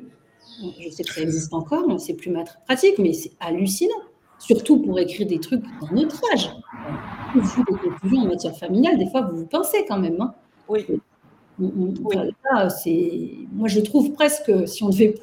[0.90, 2.32] sais que ça existe encore, c'est plus
[2.66, 3.90] pratique, mais c'est hallucinant.
[4.38, 6.50] Surtout pour écrire des trucs dans notre âge.
[7.34, 10.20] Vous des conclusions en matière familiale, des fois, vous vous pensez quand même.
[10.20, 10.34] Hein.
[10.68, 10.86] Oui.
[11.58, 15.14] moi, je trouve presque, si on devait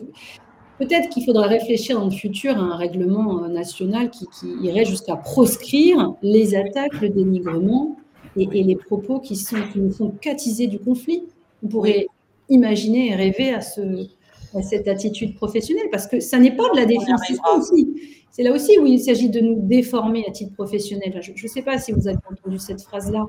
[0.78, 4.28] Peut-être qu'il faudra réfléchir dans le futur à un règlement euh, national qui,
[4.62, 7.98] irait jusqu'à proscrire les attaques, le dénigrement
[8.36, 11.24] et, les propos qui, sont, qui nous font qu'attiser du conflit.
[11.64, 12.06] On pourrait
[12.50, 14.08] imaginer et rêver à, ce,
[14.62, 17.72] cette attitude professionnelle parce que ça n'est pas de la défense.
[18.32, 21.20] C'est là aussi où il s'agit de nous déformer à titre professionnel.
[21.22, 23.26] Je ne sais pas si vous avez entendu cette phrase-là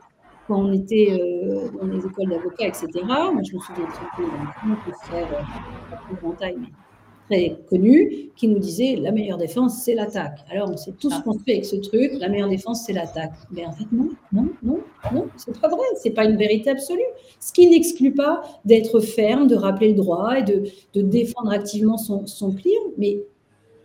[0.46, 2.88] quand on était euh, dans les écoles d'avocats, etc.
[3.04, 6.68] Moi, je me souviens très peu d'un frère, euh, pas taille, mais
[7.28, 10.38] très connu qui nous disait la meilleure défense, c'est l'attaque.
[10.50, 11.22] Alors, on s'est tous ah.
[11.24, 13.32] construit avec ce truc, la meilleure défense, c'est l'attaque.
[13.50, 14.80] Mais en fait, non, non, non,
[15.12, 17.00] non, c'est pas vrai, c'est pas une vérité absolue.
[17.40, 20.64] Ce qui n'exclut pas d'être ferme, de rappeler le droit et de,
[20.94, 22.82] de défendre activement son, son client.
[22.96, 23.20] Mais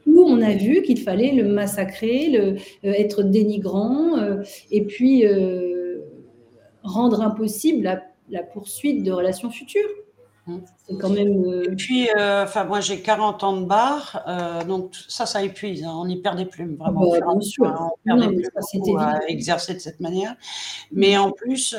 [0.05, 2.55] où on a vu qu'il fallait le massacrer, le,
[2.87, 5.99] euh, être dénigrant, euh, et puis euh,
[6.83, 9.89] rendre impossible la, la poursuite de relations futures.
[10.45, 11.45] C'est quand même.
[11.45, 15.83] Euh, Et puis, euh, moi, j'ai 40 ans de bar, euh, donc ça, ça épuise.
[15.83, 17.13] Hein, on y perd des plumes, vraiment.
[17.13, 17.63] Ah bah, bien sûr.
[17.65, 20.35] on perd des plumes à exercer de cette manière.
[20.91, 21.75] Mais en plus,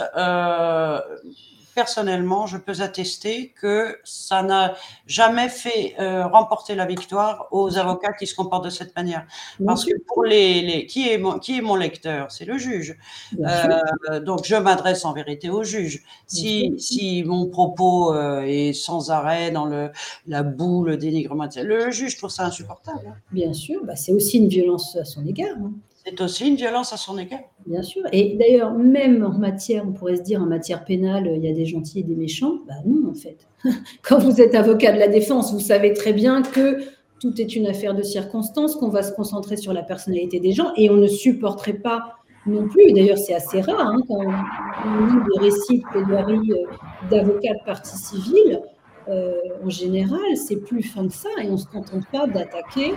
[1.75, 4.75] personnellement, je peux attester que ça n'a
[5.07, 9.27] jamais fait euh, remporter la victoire aux avocats qui se comportent de cette manière.
[9.65, 12.97] Parce que pour les, les qui, est mon, qui est mon lecteur C'est le juge.
[13.39, 16.03] Euh, donc je m'adresse en vérité au juge.
[16.27, 19.91] Si, si mon propos euh, est sans arrêt dans le,
[20.27, 23.07] la boue, le dénigrement, le juge trouve ça insupportable.
[23.09, 23.17] Hein.
[23.33, 25.57] Bien sûr, bah, c'est aussi une violence à son égard.
[25.59, 25.73] Hein.
[26.05, 27.41] C'est aussi une violence à son égard.
[27.67, 28.03] Bien sûr.
[28.13, 31.55] Et d'ailleurs, même en matière, on pourrait se dire en matière pénale, il y a
[31.55, 32.59] des gentils et des méchants.
[32.69, 33.47] Bah non, en fait.
[34.03, 36.79] Quand vous êtes avocat de la défense, vous savez très bien que
[37.21, 40.73] tout est une affaire de circonstances, qu'on va se concentrer sur la personnalité des gens
[40.77, 42.93] et on ne supporterait pas non plus.
[42.93, 46.67] D'ailleurs, c'est assez rare hein, quand on lit des récits de plaidoirie euh,
[47.11, 48.61] d'avocats de partie civile.
[49.09, 52.93] Euh, en général, c'est plus fin que ça et on ne se contente pas d'attaquer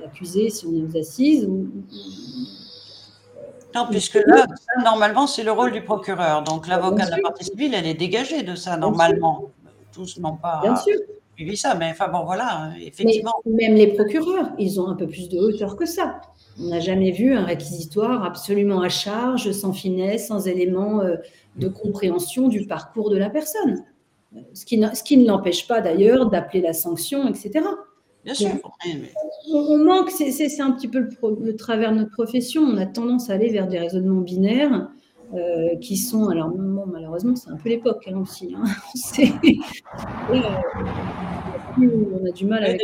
[0.00, 1.44] l'accusé si on est aux assises.
[1.44, 1.68] Ou,
[3.74, 4.46] non, puisque là,
[4.84, 6.42] normalement, c'est le rôle du procureur.
[6.44, 9.50] Donc, l'avocat de la partie civile, elle est dégagée de ça, normalement.
[9.92, 10.62] Tous n'ont pas
[11.36, 13.34] suivi ça, mais enfin, bon, voilà, effectivement.
[13.44, 16.20] même les procureurs, ils ont un peu plus de hauteur que ça.
[16.60, 21.16] On n'a jamais vu un réquisitoire absolument à charge, sans finesse, sans éléments euh,
[21.56, 23.84] de compréhension du parcours de la personne.
[24.52, 27.64] Ce qui, ce qui ne l'empêche pas d'ailleurs d'appeler la sanction, etc.
[28.24, 28.50] Bien sûr.
[29.52, 32.62] On, manque, c'est un petit peu le, travers de notre profession.
[32.62, 34.88] On a tendance à aller vers des raisonnements binaires
[35.34, 36.50] euh, qui sont, alors
[36.86, 38.54] malheureusement, c'est un peu l'époque hein, aussi.
[38.56, 38.64] Hein.
[41.76, 42.80] Euh, on a du mal avec.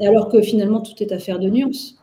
[0.00, 1.96] Alors que finalement, tout est affaire de nuances.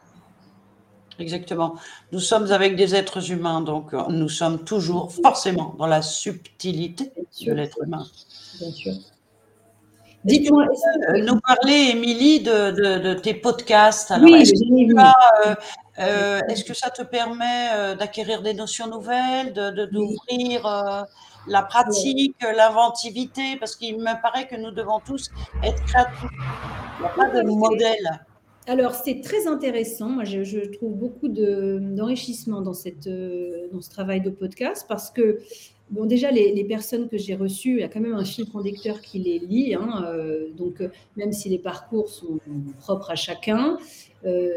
[1.19, 1.75] Exactement.
[2.13, 7.11] Nous sommes avec des êtres humains, donc euh, nous sommes toujours forcément dans la subtilité
[7.45, 8.05] de l'être humain.
[8.59, 8.93] Bien sûr.
[10.25, 10.67] Dites-moi,
[11.25, 14.13] nous parler, Émilie, de, tes podcasts.
[14.21, 15.55] oui, euh,
[15.99, 22.37] euh, est-ce que ça te permet euh, d'acquérir des notions nouvelles, d'ouvrir de, la pratique,
[22.41, 23.57] l'inventivité?
[23.59, 25.29] Parce qu'il me paraît que nous devons tous
[25.61, 26.29] être créatifs.
[26.99, 28.21] Il n'y a pas de modèle.
[28.65, 30.07] Alors, c'est très intéressant.
[30.07, 35.39] Moi, je, trouve beaucoup d'enrichissement dans, cette, dans ce travail de podcast parce que
[35.89, 39.01] Bon, déjà, les, personnes que j'ai reçues, il y a quand même un fil conducteur
[39.01, 39.75] qui les lie.
[39.75, 42.39] Hein, euh, donc, euh, même si les parcours sont
[42.79, 43.77] propres à chacun,
[44.25, 44.49] euh,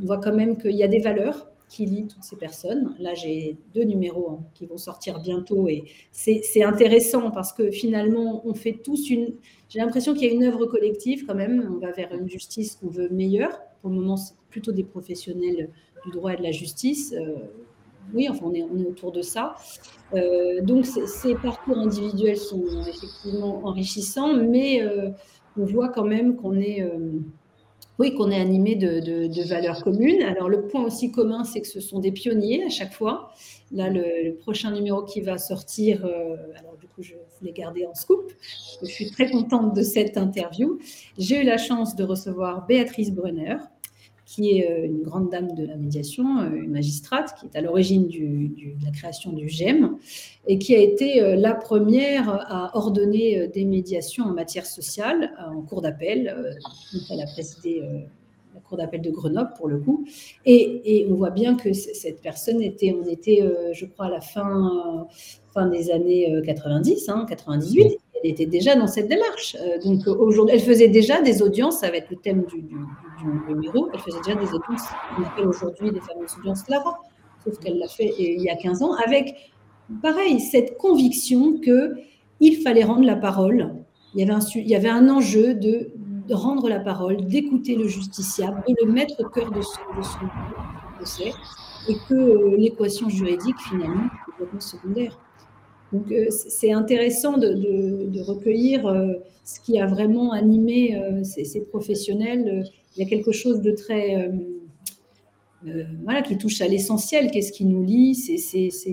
[0.00, 2.94] on voit quand même qu'il y a des valeurs qui lient toutes ces personnes.
[2.98, 8.46] Là, j'ai deux numéros hein, qui vont sortir bientôt et c'est intéressant parce que finalement,
[8.46, 9.34] on fait tous une.
[9.68, 11.68] J'ai l'impression qu'il y a une œuvre collective quand même.
[11.74, 13.58] On va vers une justice qu'on veut meilleure.
[13.80, 15.68] Pour le moment, c'est plutôt des professionnels
[16.04, 17.14] du droit et de la justice
[18.12, 19.54] oui, enfin, on est, on est autour de ça.
[20.14, 25.10] Euh, donc, ces parcours individuels sont effectivement enrichissants, mais euh,
[25.56, 27.12] on voit quand même qu'on est, euh,
[27.98, 30.22] oui, qu'on est animé de, valeurs communes.
[30.22, 33.30] Alors, le point aussi commun, c'est que ce sont des pionniers à chaque fois.
[33.72, 38.32] Là, le, prochain numéro qui va sortir, alors du coup, je voulais garder en scoop,
[38.82, 40.78] je suis très contente de cette interview.
[41.18, 43.56] J'ai eu la chance de recevoir Béatrice Brunner,
[44.34, 48.84] qui est une grande dame de la médiation, une magistrate, qui est à l'origine de
[48.84, 49.96] la création du GEM,
[50.46, 55.82] et qui a été la première à ordonner des médiations en matière sociale en cours
[55.82, 56.54] d'appel.
[57.10, 57.82] Elle a présidé
[58.54, 60.06] la cour d'appel de Grenoble pour le coup.
[60.46, 64.20] Et, on voit bien que cette personne était, on était, euh, je crois, à la
[64.20, 65.06] fin,
[65.52, 67.98] fin des années 90, hein, 98.
[68.22, 69.56] Elle était déjà dans cette démarche.
[69.60, 72.76] Euh, donc aujourd'hui, elle faisait déjà des audiences avec le thème du, du,
[73.48, 73.88] numéro.
[73.92, 74.84] Elle faisait déjà des audiences
[75.16, 76.98] qu'on appelle aujourd'hui des fameuses audiences Clara.
[77.44, 79.52] Sauf qu'elle l'a fait il y a 15 ans avec,
[80.02, 81.94] pareil, cette conviction que
[82.40, 83.74] il fallait rendre la parole.
[84.14, 85.90] Il y avait un, il y avait un enjeu de
[86.30, 89.80] rendre la parole, d'écouter le justiciable, de le mettre au cœur de son,
[90.96, 91.32] procès,
[91.88, 95.18] et que euh, l'équation juridique, finalement, est complètement secondaire.
[95.92, 102.64] Donc, euh, c'est intéressant de, recueillir euh, ce qui a vraiment animé ces, professionnels.
[102.96, 104.30] Il y a quelque chose de très.
[106.02, 107.30] voilà, qui touche à l'essentiel.
[107.30, 108.90] Qu'est-ce qui nous lie c'est, Ce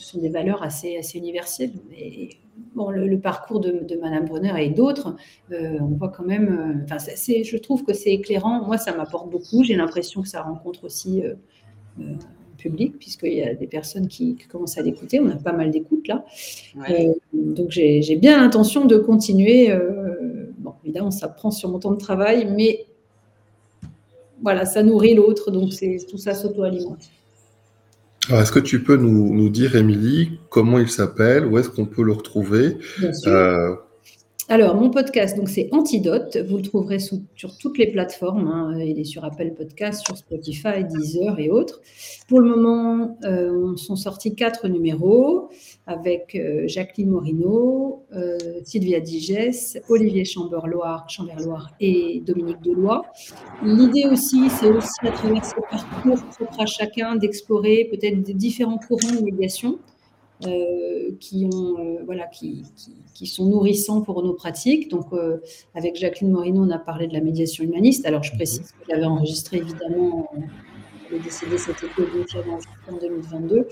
[0.00, 1.72] sont des valeurs assez, assez universelles.
[1.98, 2.30] Et,
[2.74, 5.16] bon, le, parcours de, de, Madame Brunner et d'autres,
[5.52, 6.48] euh, on voit quand même.
[6.48, 8.64] Euh, enfin, je trouve que c'est éclairant.
[8.64, 9.64] Moi, ça m'apporte beaucoup.
[9.64, 11.34] J'ai l'impression que ça rencontre aussi euh,
[12.00, 12.16] un
[12.56, 15.20] public, puisqu'il y a des personnes qui, commencent à l'écouter.
[15.20, 16.24] On a pas mal d'écoutes là.
[17.32, 19.72] donc, j'ai bien l'intention de continuer.
[20.58, 22.86] bon, évidemment, ça prend sur mon temps de travail, mais
[24.42, 25.50] voilà, ça nourrit l'autre.
[25.50, 25.70] Donc,
[26.08, 27.10] tout ça s'auto-alimente.
[28.30, 32.12] Est-ce que tu peux nous, dire, Émilie, comment il s'appelle, où est-ce qu'on peut le
[32.12, 32.76] retrouver?
[32.98, 33.32] Bien sûr.
[33.32, 33.74] Euh,
[34.48, 36.36] alors, mon podcast, donc c'est Antidote.
[36.48, 38.46] Vous le trouverez sur toutes les plateformes.
[38.46, 38.78] Hein.
[38.80, 41.80] Il est sur Apple Podcast, sur Spotify, Deezer et autres.
[42.28, 45.50] Pour le moment, euh, on sont sortis quatre numéros
[45.88, 53.02] avec euh, Jacqueline Morino, euh, Sylvia Digès, Olivier Chamberloire, Chamberloire et Dominique Deloy.
[53.64, 59.16] L'idée aussi, c'est aussi à travers ce parcours propre à chacun d'explorer peut-être différents courants
[59.16, 59.80] de médiation
[60.40, 62.64] qui, ont, euh, voilà, qui,
[63.14, 64.90] qui, sont nourrissants pour nos pratiques.
[64.90, 65.38] Donc, euh,
[65.74, 68.06] avec Jacqueline Morino, on a parlé de la médiation humaniste.
[68.06, 70.30] Alors, je précise que j'avais enregistré, évidemment,
[71.08, 72.02] elle est décédée cet été,
[72.90, 73.68] en 2022.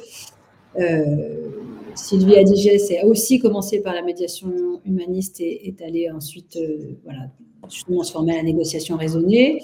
[1.95, 6.59] Sylvie Adigès a aussi commencé par la médiation humaniste et est allée ensuite
[7.05, 7.21] voilà,
[7.69, 9.63] justement se former à la négociation raisonnée.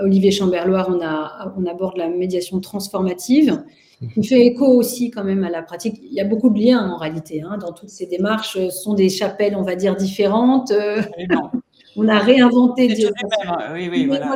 [0.00, 3.62] Olivier Chamberloire, on, a, on aborde la médiation transformative
[4.14, 6.00] qui fait écho aussi quand même à la pratique.
[6.02, 8.54] Il y a beaucoup de liens en réalité hein, dans toutes ces démarches.
[8.54, 10.72] Ce sont des chapelles, on va dire, différentes.
[11.96, 12.88] On a réinventé.
[12.88, 13.06] Des...
[13.72, 14.34] Oui, oui, voilà.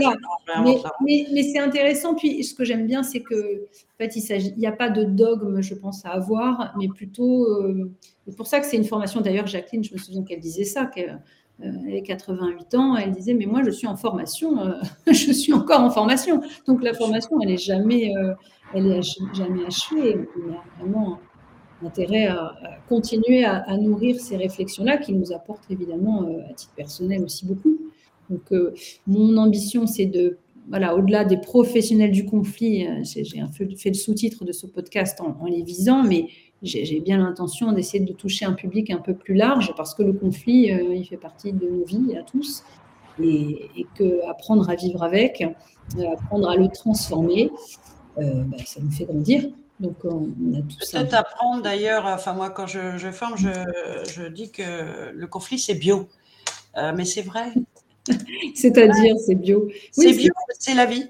[1.05, 2.15] Mais, c'est intéressant.
[2.15, 5.61] Puis ce que j'aime bien, c'est que en fait, il n'y a pas de dogme,
[5.61, 7.45] je pense, à avoir, mais plutôt.
[7.45, 7.91] Euh,
[8.27, 9.21] c'est pour ça que c'est une formation.
[9.21, 10.87] D'ailleurs, Jacqueline, je me souviens qu'elle disait ça.
[10.87, 11.23] qu'elle
[11.63, 14.73] euh, elle a 88 ans, elle disait mais moi je suis en formation, euh,
[15.07, 16.41] je suis encore en formation.
[16.67, 18.13] Donc la formation, elle n'est jamais,
[18.75, 20.19] elle est jamais achevée.
[20.37, 21.21] On a vraiment
[21.85, 22.55] intérêt à,
[22.89, 27.79] continuer à, nourrir ces réflexions-là qui nous apportent évidemment euh, à titre personnel aussi beaucoup.
[28.31, 28.75] Donc, euh,
[29.07, 33.25] mon ambition, c'est de, voilà, au-delà des professionnels du conflit, euh, j'ai
[33.77, 36.29] fait, le sous-titre de ce podcast en, les visant, mais
[36.63, 40.15] j'ai bien l'intention d'essayer de toucher un public un peu plus large parce que le
[40.15, 42.65] conflit, il fait partie de nos vies à tous
[43.23, 45.45] et, et que apprendre à vivre avec,
[46.11, 47.51] apprendre à le transformer,
[48.17, 49.45] bah, ça nous fait grandir.
[49.81, 51.01] Donc, on, a tout ça.
[51.01, 53.51] Peut-être apprendre d'ailleurs, enfin, moi, quand je, je forme, je,
[54.13, 56.09] je, dis que le conflit, c'est bio.
[56.77, 57.53] Euh, mais c'est vrai.
[58.55, 59.69] C'est-à-dire, c'est bio.
[59.91, 61.09] c'est bio, c'est la vie.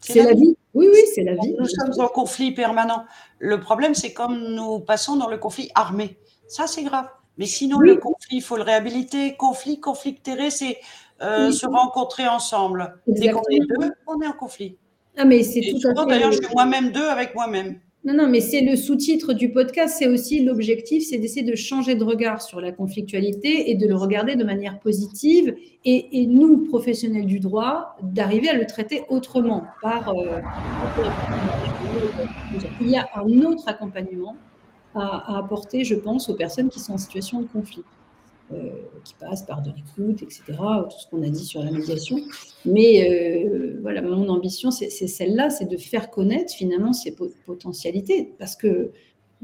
[0.00, 0.56] C'est la, vie.
[0.72, 1.54] Oui, oui, c'est la vie.
[1.58, 3.04] Nous sommes en conflit permanent.
[3.38, 6.18] Le problème, c'est comme nous passons dans le conflit armé.
[6.46, 7.08] Ça, c'est grave.
[7.38, 9.36] Mais sinon, le conflit, il faut le réhabiliter.
[9.36, 10.78] Conflit, conflicter, c'est
[11.22, 13.00] euh, se rencontrer ensemble.
[13.06, 14.76] Dès qu'on est deux, on est en conflit.
[15.16, 16.06] Ah, mais c'est tout à fait.
[16.08, 17.80] D'ailleurs, je suis moi-même deux avec moi-même.
[18.06, 21.96] Non, non, mais c'est le sous-titre du podcast, c'est aussi l'objectif, c'est d'essayer de changer
[21.96, 25.56] de regard sur la conflictualité et de le regarder de manière positive.
[25.84, 29.64] Et, nous, professionnels du droit, d'arriver à le traiter autrement.
[29.82, 30.40] Par, euh,
[32.80, 34.36] il y a un autre accompagnement
[34.94, 37.82] à apporter, je pense, aux personnes qui sont en situation de conflit.
[38.52, 38.70] Euh,
[39.02, 42.16] qui passe par de l'écoute, etc., tout ce qu'on a dit sur la médiation.
[42.64, 48.54] Mais euh, voilà, mon ambition, c'est celle-là, c'est de faire connaître finalement ces potentialités, parce
[48.54, 48.92] que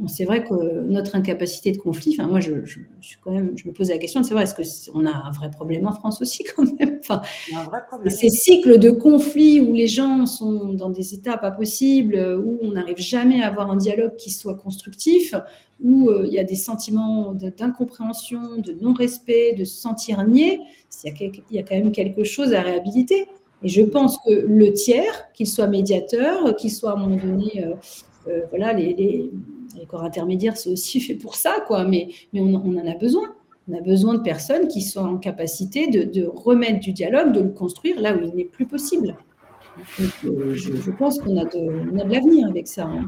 [0.07, 2.53] c'est vrai que notre incapacité de conflit, enfin moi je,
[3.03, 5.51] suis quand même, je me pose la question, c'est vrai, est-ce qu'on a un vrai
[5.51, 6.99] problème en France aussi quand même?
[7.01, 7.21] Enfin,
[8.09, 12.73] Ces cycles de conflit où les gens sont dans des états pas possibles, où on
[12.73, 15.35] n'arrive jamais à avoir un dialogue qui soit constructif,
[15.83, 20.61] où euh, il y a des sentiments d'incompréhension, de non-respect, de se sentir nié,
[21.05, 23.27] il y, a, il y a quand même quelque chose à réhabiliter.
[23.63, 27.65] Et je pense que le tiers, qu'il soit médiateur, qu'il soit à un moment donné,
[28.51, 29.31] voilà, les,
[29.89, 31.85] corps intermédiaires, c'est aussi fait pour ça, quoi.
[31.85, 33.35] Mais, mais on, en a besoin.
[33.71, 37.51] On a besoin de personnes qui sont en capacité de, remettre du dialogue, de le
[37.51, 39.17] construire là où il n'est plus possible.
[39.97, 42.87] je, pense qu'on a de, l'avenir avec ça.
[42.87, 43.07] Hein,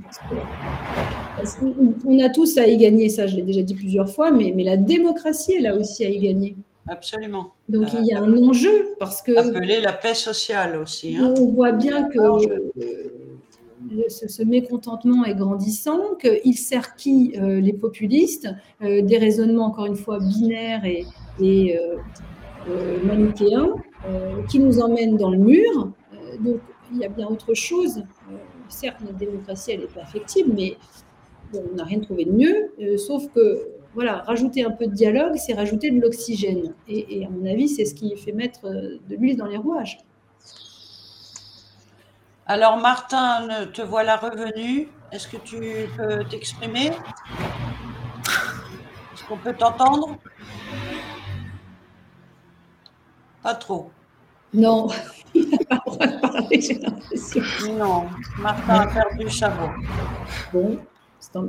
[2.06, 4.62] on a tous à y gagner, ça je l'ai déjà dit plusieurs fois, mais, mais
[4.62, 6.56] la démocratie, elle a aussi à y gagner.
[6.86, 7.52] Absolument.
[7.68, 9.36] Donc il y a un enjeu parce que.
[9.36, 11.16] Appeler la paix sociale aussi.
[11.16, 11.34] Hein.
[11.38, 12.18] On voit bien que
[14.09, 18.49] ce, mécontentement est grandissant, qu'il sert qui euh, les populistes,
[18.82, 21.05] euh, des raisonnements encore une fois binaires et,
[21.41, 21.97] et euh,
[23.05, 23.74] manichéens,
[24.49, 25.91] qui nous emmènent dans le mur.
[26.41, 26.61] donc
[26.93, 28.05] il y a bien autre chose.
[28.68, 30.76] certes, notre démocratie, elle est perfectible, mais
[31.55, 35.55] on n'a rien trouvé de mieux, sauf que voilà, rajouter un peu de dialogue, c'est
[35.55, 36.74] rajouter de l'oxygène.
[36.89, 39.99] Et, à mon avis, c'est ce qui fait mettre de l'huile dans les rouages.
[42.47, 44.88] Alors, Martin, te voilà revenu.
[45.12, 46.88] Est-ce que tu peux t'exprimer?
[49.12, 50.18] Est-ce qu'on peut t'entendre?
[53.42, 53.90] Pas trop.
[54.53, 54.88] Non,
[55.34, 57.42] il n'a pas le droit de parler, j'ai l'impression.
[57.76, 58.07] Non,
[58.38, 59.74] Martin a perdu voix.
[60.53, 60.78] Bon,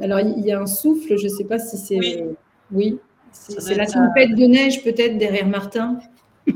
[0.01, 1.99] alors il y a un souffle, je ne sais pas si c'est.
[1.99, 2.35] Oui,
[2.71, 2.99] oui.
[3.31, 5.99] c'est la tempête de neige peut-être derrière Martin.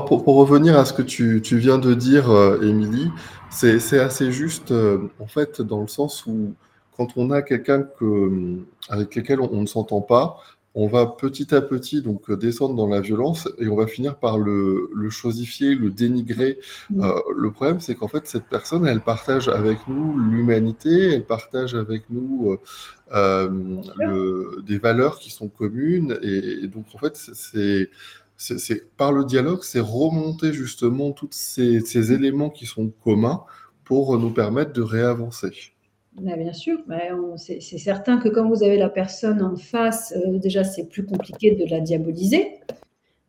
[0.00, 3.10] pour, revenir à ce que tu, viens de dire, euh, Émilie,
[3.50, 6.54] c'est assez juste, euh, en fait, dans le sens où
[6.96, 7.86] quand on a quelqu'un
[8.88, 10.38] avec lequel on, ne s'entend pas,
[10.74, 14.38] on va petit à petit donc descendre dans la violence et on va finir par
[14.38, 16.58] le, chosifier, le dénigrer.
[16.90, 17.04] Mmh.
[17.04, 21.74] Euh, le problème, c'est qu'en fait, cette personne, elle partage avec nous l'humanité, elle partage
[21.74, 22.56] avec nous
[23.12, 26.18] des valeurs qui sont communes.
[26.22, 27.90] et donc, en fait, c'est
[28.42, 33.44] c'est par le dialogue, c'est remonter justement tous ces, éléments qui sont communs
[33.84, 35.50] pour nous permettre de réavancer.
[36.20, 37.00] Bah, bien sûr, bah,
[37.36, 41.52] c'est certain que quand vous avez la personne en face, euh, déjà c'est plus compliqué
[41.52, 42.60] de la diaboliser.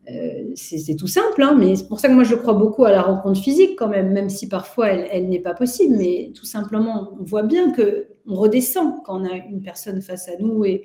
[0.09, 2.91] Euh, c'est tout simple, hein, mais c'est pour ça que moi je crois beaucoup à
[2.91, 5.95] la rencontre physique quand même, même si parfois elle, elle n'est pas possible.
[5.95, 10.27] Mais tout simplement, on voit bien que on redescend quand on a une personne face
[10.27, 10.83] à nous et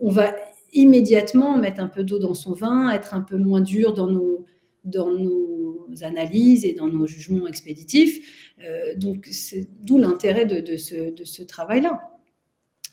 [0.00, 0.32] on va
[0.72, 4.46] immédiatement mettre un peu d'eau dans son vin, être un peu moins dur dans nos,
[4.84, 8.54] dans nos analyses et dans nos jugements expéditifs.
[8.64, 12.00] Euh, donc, c'est d'où l'intérêt de, de, ce, de ce travail-là.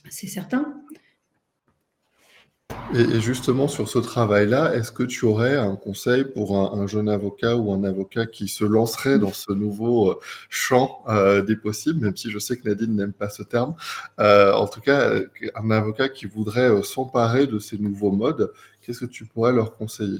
[0.10, 0.82] C'est certain.
[2.93, 7.55] Et, justement, sur ce travail-là, est-ce que tu aurais un conseil pour un, jeune avocat
[7.55, 12.17] ou un avocat qui se lancerait dans ce nouveau euh, champ euh, des possibles, même
[12.17, 13.76] si je sais que Nadine n'aime pas ce terme,
[14.20, 15.11] euh, en tout cas,
[15.55, 18.51] un avocat qui voudrait s'emparer de ces nouveaux modes,
[18.82, 20.20] Qu'est-ce que tu pourrais leur conseiller?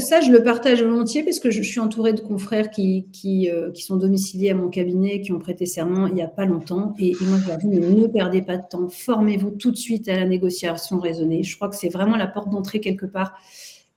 [0.00, 3.70] Ça, je le partage volontiers parce que je, suis entourée de confrères qui, qui, euh,
[3.70, 6.94] qui, sont domiciliés à mon cabinet, qui ont prêté serment il n'y a pas longtemps.
[6.98, 10.16] Et, moi, je leur dis, ne perdez pas de temps, formez-vous tout de suite à
[10.16, 11.42] la négociation raisonnée.
[11.42, 13.34] Je crois que c'est vraiment la porte d'entrée quelque part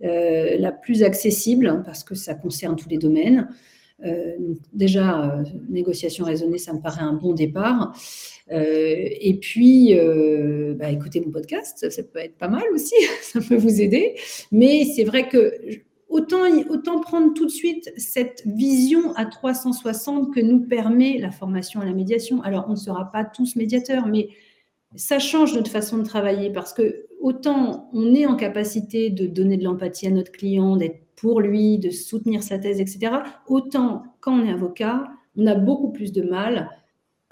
[0.04, 3.48] euh, la plus accessible parce que ça concerne tous les domaines.
[4.04, 4.36] Euh,
[4.74, 7.96] déjà, négociation raisonnée, ça me paraît un bon départ.
[8.52, 13.40] Euh, et puis, euh, bah, écoutez mon podcast, ça peut être pas mal aussi, ça
[13.42, 14.16] peut vous aider.
[14.52, 15.54] Mais c'est vrai que
[16.10, 21.82] autant, autant prendre tout de suite cette vision à 360 que nous permet la formation
[21.82, 22.42] à la médiation.
[22.44, 24.30] Alors, on ne sera pas tous médiateurs, mais
[24.96, 29.58] ça change notre façon de travailler parce que autant on est en capacité de donner
[29.58, 33.14] de l'empathie à notre client, d'être pour lui, de soutenir sa thèse, etc.,
[33.48, 36.70] autant quand on est avocat, on a beaucoup plus de mal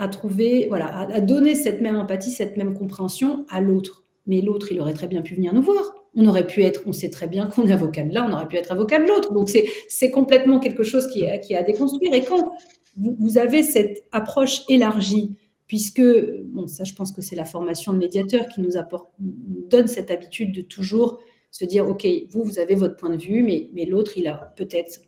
[0.03, 4.03] à trouver, voilà, à, donner cette même empathie, cette même compréhension à l'autre.
[4.27, 5.93] Mais l'autre, il aurait très bien pu venir nous voir.
[6.15, 8.47] On aurait pu être, on sait très bien qu'on est avocat de là, on aurait
[8.47, 9.33] pu être avocat de l'autre.
[9.33, 9.49] Donc
[9.87, 12.13] c'est complètement quelque chose qui est, qui à déconstruire.
[12.13, 12.53] Et quand
[12.95, 15.35] vous, avez cette approche élargie,
[15.67, 16.03] puisque,
[16.45, 20.11] bon, ça je pense que c'est la formation de médiateur qui nous apporte, donne cette
[20.11, 23.85] habitude de toujours se dire, OK, vous, vous avez votre point de vue, mais, mais
[23.85, 24.99] l'autre, il a peut-être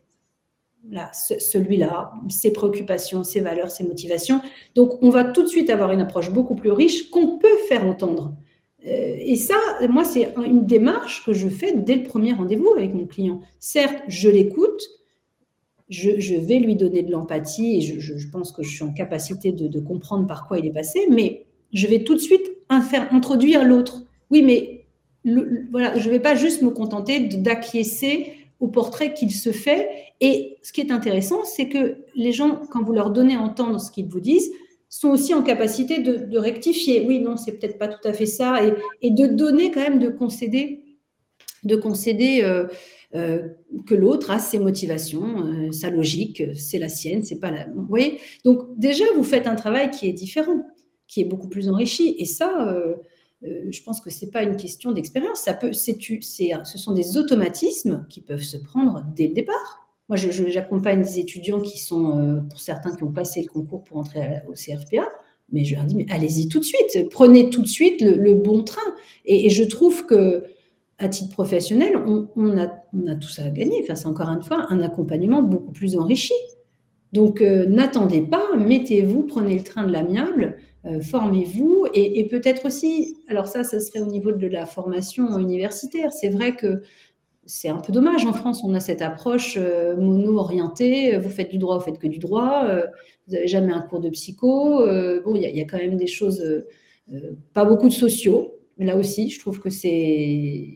[0.90, 4.42] là, celui-là, ses préoccupations, ses valeurs, ses motivations.
[4.76, 7.86] Donc, on va tout de suite avoir une approche beaucoup plus riche qu'on peut faire
[7.86, 8.34] entendre.
[8.88, 9.56] Euh, et ça,
[9.90, 13.42] moi, c'est une démarche que je fais dès le premier rendez-vous avec mon client.
[13.60, 14.82] Certes, je l'écoute,
[15.90, 19.80] je, vais lui donner de l'empathie et je, pense que je suis en capacité de,
[19.80, 22.52] comprendre par quoi il est passé, mais je vais tout de suite
[22.90, 24.04] faire introduire l'autre.
[24.32, 24.86] Oui, mais
[25.72, 28.34] voilà, je ne vais pas juste me contenter d'acquiescer
[28.66, 29.90] au portrait qu'il se fait.
[30.22, 33.80] Et ce qui est intéressant, c'est que les gens, quand vous leur donnez à entendre
[33.80, 34.52] ce qu'ils vous disent,
[34.90, 37.06] sont aussi en capacité de, rectifier.
[37.08, 38.60] Oui, non, c'est peut-être pas tout à fait ça,
[39.02, 40.84] et, de donner quand même, de concéder,
[41.64, 43.48] de concéder euh,
[43.86, 47.68] que l'autre a ses motivations, sa logique, c'est la sienne, c'est pas la.
[47.76, 48.20] Vous voyez?
[48.46, 50.66] Donc déjà, vous faites un travail qui est différent,
[51.08, 52.16] qui est beaucoup plus enrichi.
[52.18, 52.74] Et ça,
[53.70, 55.40] je pense que c'est pas une question d'expérience.
[55.40, 59.86] Ça peut, c'est, ce sont des automatismes qui peuvent se prendre dès le départ.
[60.08, 63.98] Moi, j'accompagne des étudiants qui sont, euh, pour certains, qui ont passé le concours pour
[63.98, 65.08] entrer au CRPA,
[65.52, 68.94] mais je leur dis, allez-y tout de suite, prenez tout de suite le, bon train.
[69.26, 70.44] Et, je trouve que,
[71.00, 73.82] à titre professionnel, on, a, on a, tout ça à gagner.
[73.84, 76.34] Enfin, c'est encore une fois un accompagnement beaucoup plus enrichi.
[77.12, 80.62] Donc, euh, n'attendez pas, mettez-vous, prenez le train de l'amiable, euh,
[81.02, 81.88] formez-vous.
[81.94, 86.12] Et, peut-être aussi, alors ça, ça serait au niveau de la formation universitaire.
[86.12, 86.82] C'est vrai que
[87.46, 91.58] c'est un peu dommage en France, on a cette approche euh, mono-orientée, vous faites du
[91.58, 92.86] droit, vous faites que du droit, euh,
[93.28, 94.82] vous n'avez jamais un cours de psycho.
[94.82, 96.44] Euh, bon, il y, a quand même des choses,
[97.54, 98.56] pas beaucoup de sociaux.
[98.78, 100.68] Là aussi, je trouve que c'est.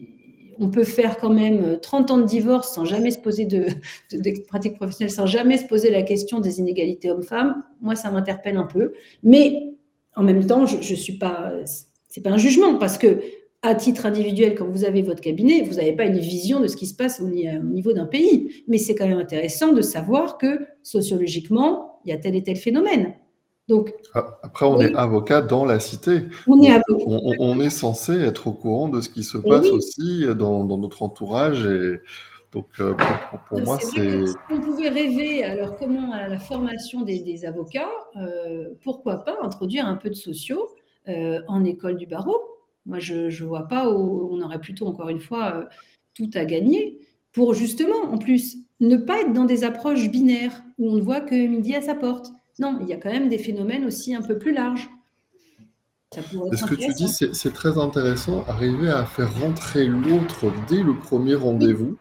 [0.62, 3.68] On peut faire quand même 30 ans de divorce sans jamais se poser de,
[4.12, 7.64] de, pratiques professionnelles, sans jamais se poser la question des inégalités hommes-femmes.
[7.82, 8.94] Moi, ça m'interpelle un peu.
[9.24, 9.74] Mais
[10.20, 11.52] en même temps, je, je suis pas.
[12.10, 13.20] C'est pas un jugement parce que
[13.62, 16.76] à titre individuel, quand vous avez votre cabinet, vous n'avez pas une vision de ce
[16.78, 18.64] qui se passe au niveau d'un pays.
[18.68, 22.56] Mais c'est quand même intéressant de savoir que sociologiquement, il y a tel et tel
[22.56, 23.14] phénomène.
[23.68, 26.22] Donc, ah, Après, on est avocat dans la cité.
[26.48, 30.66] On est, on, est censé être au courant de ce qui se passe aussi dans,
[30.78, 31.66] notre entourage.
[31.66, 32.00] Et
[32.52, 32.96] donc, euh,
[33.48, 34.24] pour, moi, c'est.
[34.50, 39.96] On pouvait rêver, alors, comment à la formation des, avocats, euh, pourquoi pas introduire un
[39.96, 40.70] peu de sociaux
[41.08, 42.42] euh, en école du barreau?
[42.88, 45.70] Moi, je ne vois pas où on aurait plutôt, encore une fois,
[46.16, 47.00] tout à gagner
[47.32, 51.22] pour justement, en plus, ne pas être dans des approches binaires où on ne voit
[51.22, 52.32] que midi à sa porte.
[52.58, 54.90] Non, il y a quand même des phénomènes aussi un peu plus larges.
[56.12, 58.44] Ce que tu dis, c'est très intéressant.
[58.48, 61.98] Arriver à faire rentrer l'autre dès le premier rendez-vous,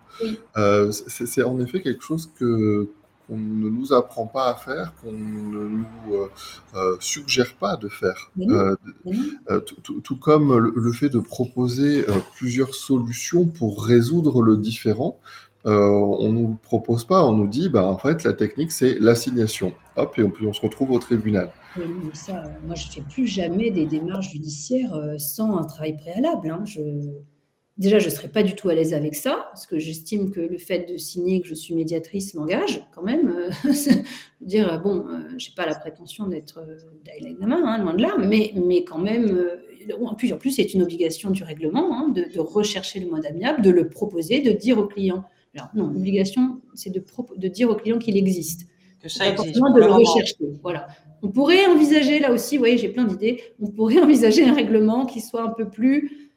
[0.56, 2.88] euh, c'est en effet quelque chose que,
[3.28, 6.28] qu'on ne nous apprend pas à faire, qu'on ne nous euh,
[6.74, 8.30] euh, suggère pas de faire.
[8.40, 8.76] Euh,
[9.82, 12.06] tout, comme le, fait de proposer
[12.36, 15.18] plusieurs solutions pour résoudre le différent.
[15.66, 19.74] on ne nous propose pas, on nous dit, bah, en fait, la technique, c'est l'assignation.
[19.96, 21.52] Hop, et on, on, se retrouve au tribunal.
[22.12, 26.50] Ça, moi, je ne fais plus jamais des démarches judiciaires sans un travail préalable.
[26.50, 26.64] Hein.
[26.64, 26.80] Je
[27.78, 30.40] Déjà, je ne serais pas du tout à l'aise avec ça, parce que j'estime que
[30.40, 33.28] le fait de signer que je suis médiatrice m'engage quand même.
[33.28, 33.50] Euh,
[34.40, 36.76] dire, bon, euh, je n'ai pas la prétention d'être euh,
[37.20, 39.48] l'examen, hein, loin de là, mais, mais quand même,
[40.04, 43.62] en plus, en plus c'est une obligation du règlement hein, de, rechercher le mode amiable,
[43.62, 45.22] de le proposer, de dire au client.
[45.54, 47.02] Alors, non, l'obligation, c'est de,
[47.36, 48.66] de dire au client qu'il existe.
[49.00, 49.54] Que ça existe.
[49.54, 50.34] De le rechercher.
[50.62, 50.88] Voilà.
[51.22, 55.06] On pourrait envisager, là aussi, vous voyez, j'ai plein d'idées, on pourrait envisager un règlement
[55.06, 56.28] qui soit un peu plus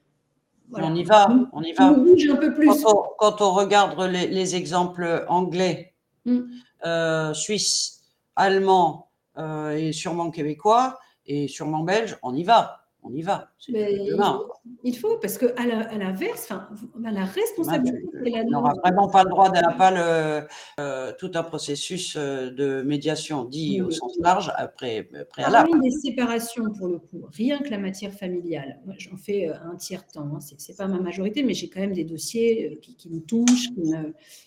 [0.73, 1.87] on y va, on y va.
[1.87, 2.69] un peu plus.
[3.17, 5.93] Quand on, regarde les, exemples anglais,
[6.25, 6.39] mm.
[6.85, 8.03] euh, suisses,
[8.35, 13.49] allemands euh, et sûrement québécois et sûrement belges, on y va on y va.
[13.67, 15.65] il, faut, parce qu'à
[15.97, 16.51] l'inverse,
[16.97, 17.99] on a la responsabilité.
[18.13, 20.47] on n'aura vraiment pas le droit d'avoir pas le,
[20.79, 25.69] euh, tout un processus euh, de médiation dit au sens large après préalable.
[25.71, 28.79] Rien des séparations pour le coup, rien que la matière familiale.
[28.85, 30.29] Moi, j'en fais euh, un tiers temps.
[30.35, 30.39] Hein.
[30.39, 33.69] Ce n'est pas ma majorité, mais j'ai quand même des dossiers qui, me touchent,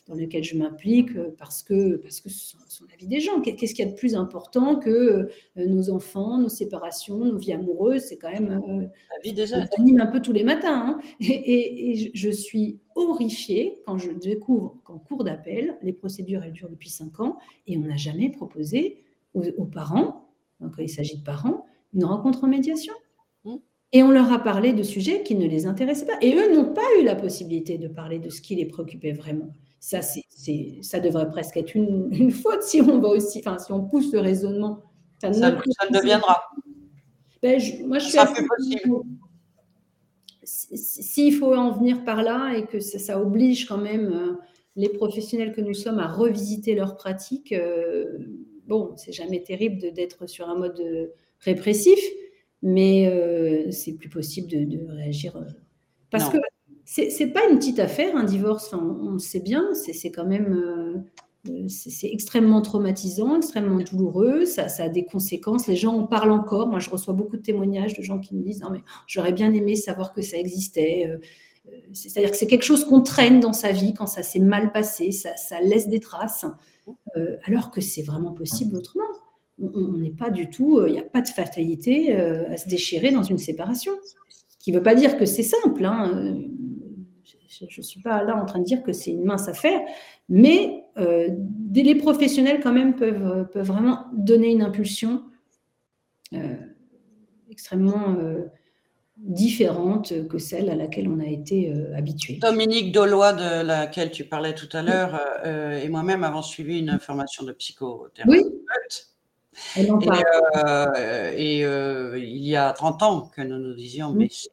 [0.07, 3.41] dans lesquels je m'implique parce que, parce que ce sont, la vie des gens.
[3.41, 8.03] Qu'est-ce qu'il y a de plus important que nos enfants, nos séparations, nos vies amoureuses?
[8.03, 8.87] C'est quand même euh,
[9.97, 10.99] la un peu tous les matins.
[11.01, 11.01] Hein.
[11.21, 16.91] Et, je suis horrifiée quand je découvre qu'en cours d'appel, les procédures, elles durent depuis
[16.91, 19.03] cinq ans et on n'a jamais proposé
[19.35, 20.29] aux, parents,
[20.61, 22.95] quand il s'agit de parents, une rencontre en médiation.
[23.45, 23.57] Mmh.
[23.93, 26.19] Et on leur a parlé de sujets qui ne les intéressaient pas.
[26.21, 29.51] Et eux n'ont pas eu la possibilité de parler de ce qui les préoccupait vraiment.
[29.81, 30.25] Ça, c'est,
[30.81, 34.21] ça devrait presque être une, faute si on va aussi, enfin, si on pousse le
[34.21, 34.81] raisonnement.
[35.21, 36.43] Ça, ça, ça deviendra.
[37.45, 38.19] Ben, moi, je suis
[40.45, 44.33] S'il faut en venir par là et que ça, oblige quand même euh,
[44.77, 48.17] les professionnels que nous sommes à revisiter leurs pratiques, euh,
[48.67, 51.09] bon, c'est jamais terrible d'être sur un mode euh,
[51.41, 51.99] répressif,
[52.63, 55.39] mais c'est plus possible de, réagir.
[56.11, 56.39] parce que
[56.87, 61.05] c'est pas une petite affaire, un divorce, on, le sait bien, c'est quand même
[61.69, 65.67] c'est extrêmement traumatisant, extrêmement douloureux, ça, a des conséquences.
[65.67, 66.69] Les gens en parlent encore.
[66.69, 69.53] Moi, je reçois beaucoup de témoignages de gens qui me disent Non, mais j'aurais bien
[69.53, 71.07] aimé savoir que ça existait.
[71.09, 71.19] Euh,
[71.69, 74.73] euh, c'est-à-dire que c'est quelque chose qu'on traîne dans sa vie quand ça s'est mal
[74.73, 76.45] passé, ça, laisse des traces,
[77.45, 79.05] alors que c'est vraiment possible autrement.
[79.59, 83.23] On n'est pas du tout, il n'y a pas de fatalité à se déchirer dans
[83.23, 83.93] une séparation.
[84.03, 85.87] Ce qui ne veut pas dire que c'est simple.
[85.87, 86.37] Hein
[87.61, 89.81] Je ne suis pas là en train de dire que c'est une mince affaire,
[90.29, 91.29] mais euh,
[91.75, 95.23] les professionnels quand même peuvent, peuvent vraiment donner une impulsion
[96.33, 96.55] euh,
[97.51, 98.45] extrêmement euh,
[99.17, 102.39] différente que celle à laquelle on a été habitué.
[102.41, 107.45] Dominique Dolois, de laquelle tu parlais tout à l'heure, et moi-même avons suivi une formation
[107.45, 108.45] de psychothérapeute.
[108.45, 109.87] Oui.
[111.37, 114.51] Et, il y a 30 ans que nous nous disions, mais c'est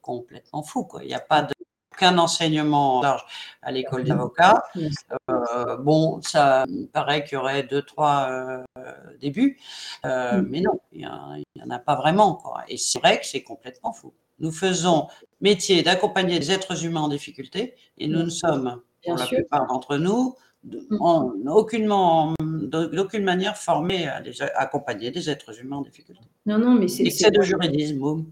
[0.00, 0.84] complètement fou.
[0.84, 1.04] Quoi.
[1.04, 1.54] Il n'y a pas de
[2.00, 3.24] aucun enseignement large
[3.62, 4.64] à l'école d'avocat.
[5.30, 8.62] Euh, bon, ça paraît qu'il y aurait deux, trois euh,
[9.20, 9.58] débuts,
[10.06, 10.46] euh, mm.
[10.48, 12.34] mais non, il n'y en a pas vraiment.
[12.34, 12.62] Quoi.
[12.68, 14.14] Et c'est vrai que c'est complètement fou.
[14.38, 15.08] Nous faisons
[15.40, 19.98] métier d'accompagner des êtres humains en difficulté et nous ne sommes, pour la plupart d'entre
[19.98, 20.96] nous, mm.
[21.00, 24.22] en aucunement, d'aucune manière formés à,
[24.54, 26.22] accompagner des êtres humains en difficulté.
[26.46, 27.10] Non, non, mais c'est.
[27.10, 28.24] c'est de juridisme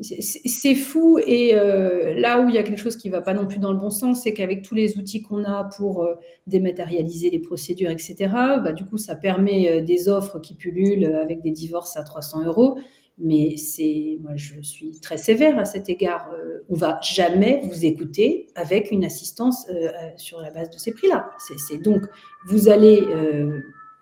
[0.00, 3.32] c'est fou et euh, là où il y a quelque chose qui ne va pas
[3.32, 6.14] non plus dans le bon sens, c'est qu'avec tous les outils qu'on a pour euh,
[6.48, 11.42] dématérialiser les procédures, etc., bah, du coup, ça permet euh, des offres qui pullulent avec
[11.42, 12.78] des divorces à 300 euros.
[13.18, 16.28] Mais c'est, moi, je suis très sévère à cet égard.
[16.68, 19.68] on va jamais vous écouter avec une assistance
[20.16, 21.30] sur la base de ces prix-là.
[21.38, 22.02] C'est donc,
[22.48, 23.04] vous allez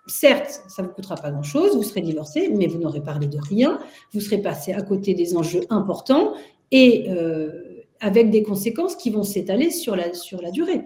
[0.05, 3.37] Certes, ça ne vous coûtera pas grand-chose, vous serez divorcé, mais vous n'aurez parlé de
[3.39, 3.79] rien,
[4.11, 6.33] vous serez passé à côté des enjeux importants
[6.71, 10.81] et euh, avec des conséquences qui vont s'étaler sur la, sur la durée.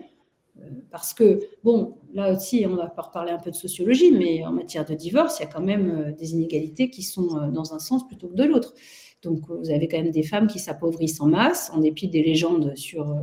[0.60, 4.52] Euh, parce que, bon, là aussi, on va reparler un peu de sociologie, mais en
[4.52, 7.80] matière de divorce, il y a quand même euh, des inégalités qui sont dans un
[7.80, 8.76] sens plutôt que de l'autre.
[9.24, 12.76] Donc, vous avez quand même des femmes qui s'appauvrissent en masse, en dépit des légendes
[12.76, 13.18] sur,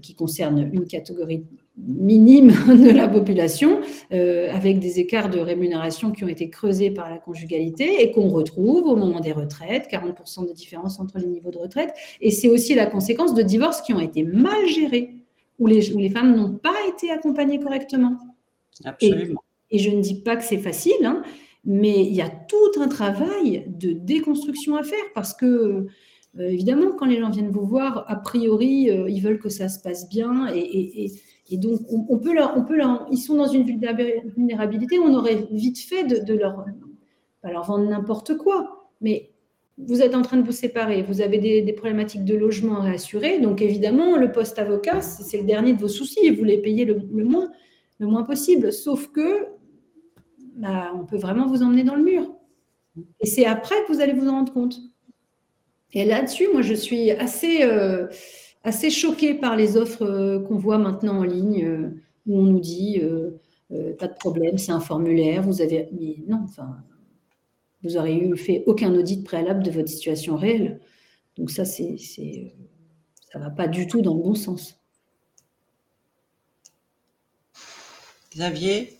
[0.00, 1.44] qui concernent une catégorie
[1.76, 3.80] minime de la population,
[4.12, 8.28] euh, avec des écarts de rémunération qui ont été creusés par la conjugalité et qu'on
[8.28, 11.92] retrouve au moment des retraites, 40% de différence entre les niveaux de retraite.
[12.20, 15.14] Et c'est aussi la conséquence de divorces qui ont été mal gérés,
[15.58, 18.18] où les, où les femmes n'ont pas été accompagnées correctement.
[18.84, 19.42] Absolument.
[19.70, 21.22] Et, je ne dis pas que c'est facile, hein,
[21.64, 26.92] mais il y a tout un travail de déconstruction à faire parce que euh, évidemment,
[26.96, 30.08] quand les gens viennent vous voir, a priori, euh, ils veulent que ça se passe
[30.08, 31.12] bien et, et
[31.52, 32.78] donc, on, peut leur, peut
[33.10, 36.64] ils sont dans une vulnérabilité, on aurait vite fait de, leur,
[37.42, 38.88] leur vendre n'importe quoi.
[39.02, 39.30] Mais
[39.76, 43.40] vous êtes en train de vous séparer, vous avez des, problématiques de logement à assurer,
[43.40, 47.24] donc évidemment, le poste avocat, c'est le dernier de vos soucis, vous les payez le,
[47.24, 47.50] moins,
[47.98, 48.72] le moins possible.
[48.72, 49.46] Sauf que,
[50.56, 52.34] bah, on peut vraiment vous emmener dans le mur.
[53.20, 54.78] Et c'est après que vous allez vous en rendre compte.
[55.92, 57.62] Et là-dessus, moi, je suis assez...
[57.62, 58.06] Euh,
[58.64, 61.90] assez choquée par les offres euh, qu'on voit maintenant en ligne euh,
[62.26, 63.38] où on nous dit euh,
[63.98, 65.88] pas de problème, c'est un formulaire, vous avez.
[65.92, 66.76] Mais non, enfin,
[67.82, 70.80] vous n'aurez eu fait aucun audit préalable de votre situation réelle.
[71.36, 71.96] Donc ça, c'est,
[73.32, 74.78] ça va pas du tout dans le bon sens.
[78.32, 78.98] Xavier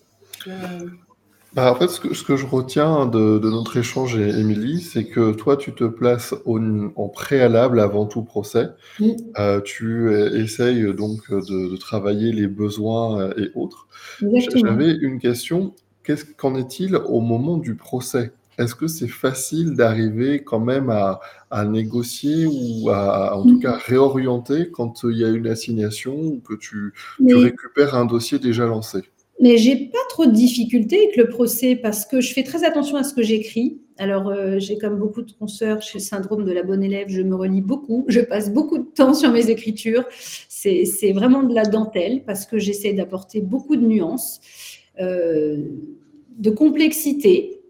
[1.55, 5.73] bah, en fait, ce que, je retiens de, notre échange, Émilie, c'est que toi, tu
[5.73, 8.67] te places en préalable avant tout procès.
[9.39, 13.87] Euh, tu essayes donc de, travailler les besoins euh, et autres.
[14.19, 15.73] J'avais une question.
[16.37, 18.33] Qu'en est-il au moment du procès?
[18.57, 21.21] Est-ce que c'est facile d'arriver quand même à,
[21.65, 26.53] négocier ou à, en tout cas, réorienter quand il y a une assignation ou que
[26.53, 26.93] tu
[27.25, 29.03] récupères un dossier déjà lancé?
[29.41, 32.95] Mais j'ai pas trop de difficultés avec le procès parce que je fais très attention
[32.97, 33.81] à ce que j'écris.
[33.97, 37.21] Alors, euh, j'ai comme beaucoup de consoeurs chez le syndrome de la bonne élève, je
[37.21, 40.05] me relis beaucoup, je passe beaucoup de temps sur mes écritures.
[40.47, 44.39] C'est vraiment de la dentelle parce que j'essaie d'apporter beaucoup de nuances,
[44.99, 45.65] euh,
[46.37, 47.61] de complexité.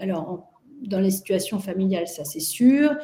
[0.00, 0.52] Alors,
[0.82, 2.96] dans les situations familiales, ça c'est sûr.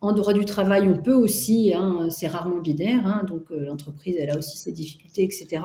[0.00, 4.16] En droit du travail, on peut aussi, hein, c'est rarement binaire, hein, donc euh, l'entreprise,
[4.18, 5.62] elle a aussi ses difficultés, etc.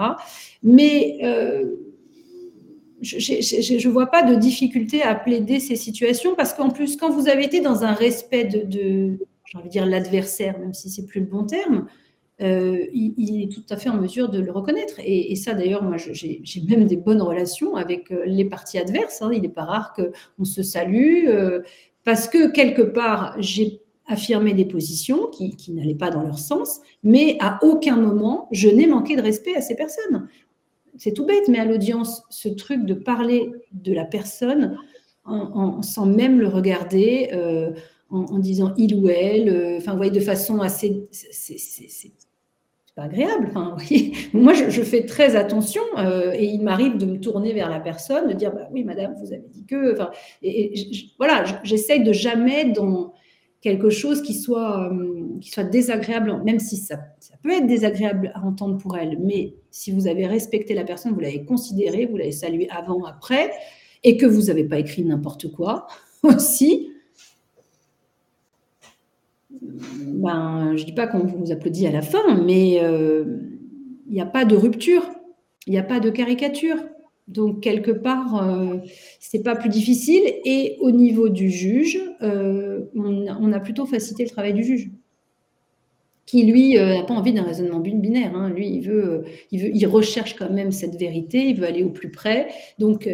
[0.61, 1.19] Mais
[3.01, 7.27] je ne vois pas de difficulté à plaider ces situations parce qu'en plus, quand vous
[7.27, 11.21] avez été dans un respect de, j'ai envie de dire l'adversaire, même si c'est plus
[11.21, 11.87] le bon terme,
[12.41, 14.95] euh, il, est tout à fait en mesure de le reconnaître.
[14.99, 19.21] Et, ça, d'ailleurs, moi, j'ai même des bonnes relations avec euh, les parties adverses.
[19.21, 19.31] Hein.
[19.33, 21.61] Il n'est pas rare qu'on se salue euh,
[22.03, 26.81] parce que quelque part, j'ai affirmé des positions qui, qui n'allaient pas dans leur sens,
[27.01, 30.27] mais à aucun moment, je n'ai manqué de respect à ces personnes
[30.97, 34.77] c'est tout bête, mais à l'audience, ce truc de parler de la personne
[35.81, 37.71] sans même le regarder, euh,
[38.09, 41.07] en, disant il ou elle, euh, enfin, vous voyez, de façon assez.
[41.11, 42.11] C'est
[42.95, 43.51] pas agréable.
[44.33, 48.29] Moi, je, fais très attention euh, et il m'arrive de me tourner vers la personne,
[48.29, 49.93] de dire bah, oui, madame, vous avez dit que.
[49.93, 50.11] Enfin,
[50.43, 50.73] et,
[51.17, 53.13] voilà, j'essaye de jamais dans
[53.65, 54.91] quelque chose qui soit,
[55.41, 56.99] qui soit désagréable, même si ça,
[57.41, 61.19] peut être désagréable à entendre pour elle, mais si vous avez respecté la personne, vous
[61.19, 63.51] l'avez considérée, vous l'avez saluée avant, après,
[64.03, 65.87] et que vous n'avez pas écrit n'importe quoi
[66.23, 66.91] aussi,
[69.49, 74.27] ben, je ne dis pas qu'on vous applaudit à la fin, mais il n'y a
[74.27, 75.09] pas de rupture,
[75.65, 76.77] il n'y a pas de caricature.
[77.27, 78.77] Donc, quelque part, euh,
[79.19, 80.23] ce n'est pas plus difficile.
[80.45, 84.91] Et au niveau du juge, euh, on, a plutôt facilité le travail du juge,
[86.27, 88.35] qui, lui, euh, n'a pas envie d'un raisonnement binaire.
[88.35, 88.49] Hein.
[88.49, 91.89] Lui, il, veut, il, veut, il recherche quand même cette vérité, il veut aller au
[91.89, 92.49] plus près.
[92.77, 93.09] Donc,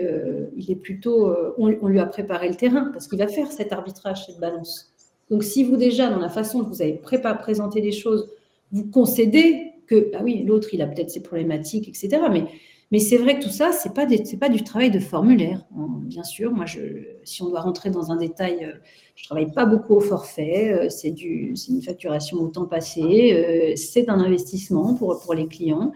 [0.57, 4.25] il est plutôt, on, lui a préparé le terrain, parce qu'il va faire cet arbitrage,
[4.25, 4.93] cette balance.
[5.29, 6.99] Donc, si vous, déjà, dans la façon dont vous avez
[7.41, 8.29] présenté les choses,
[8.73, 12.23] vous concédez que, ah oui, l'autre, il a peut-être ses problématiques, etc.
[12.31, 12.43] Mais
[12.91, 14.05] mais c'est vrai que tout ça, ce n'est pas,
[14.39, 15.65] pas, du travail de formulaire.
[16.03, 16.79] Bien sûr, moi, je,
[17.23, 18.73] si on doit rentrer dans un détail, euh,
[19.15, 20.73] je ne travaille pas beaucoup au forfait.
[20.73, 23.31] Euh, c'est une facturation au temps passé.
[23.33, 25.93] Euh, c'est un investissement pour, pour les clients.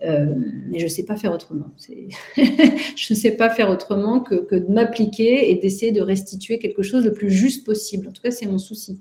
[0.00, 1.70] mais je ne sais pas faire autrement.
[2.36, 6.82] je ne sais pas faire autrement que, que de m'appliquer et d'essayer de restituer quelque
[6.82, 8.08] chose le plus juste possible.
[8.08, 9.00] En tout cas, c'est mon souci.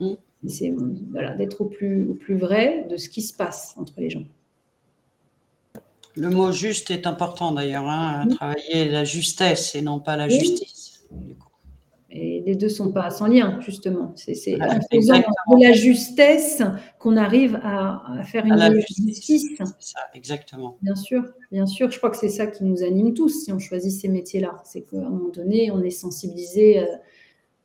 [0.00, 0.12] Mm.
[0.46, 0.74] C'est
[1.10, 4.24] voilà, d'être au plus, au plus vrai de ce qui se passe entre les gens.
[6.16, 11.04] Le mot juste est important d'ailleurs, hein, travailler la justesse et non pas la justice.
[12.16, 14.12] Et les deux ne sont pas sans lien, justement.
[14.14, 16.62] C'est en faisant de la justesse
[17.00, 19.48] qu'on arrive à, faire une justice.
[19.80, 20.78] Ça, exactement.
[20.80, 21.90] Bien sûr, bien sûr.
[21.90, 24.62] Je crois que c'est ça qui nous anime tous si on choisit ces métiers-là.
[24.64, 26.86] C'est qu'à un moment donné, on est sensibilisé euh,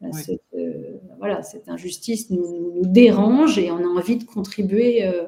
[0.03, 5.05] à, cette, euh, voilà, cette injustice nous, nous, dérange et on a envie de contribuer.
[5.05, 5.27] Euh,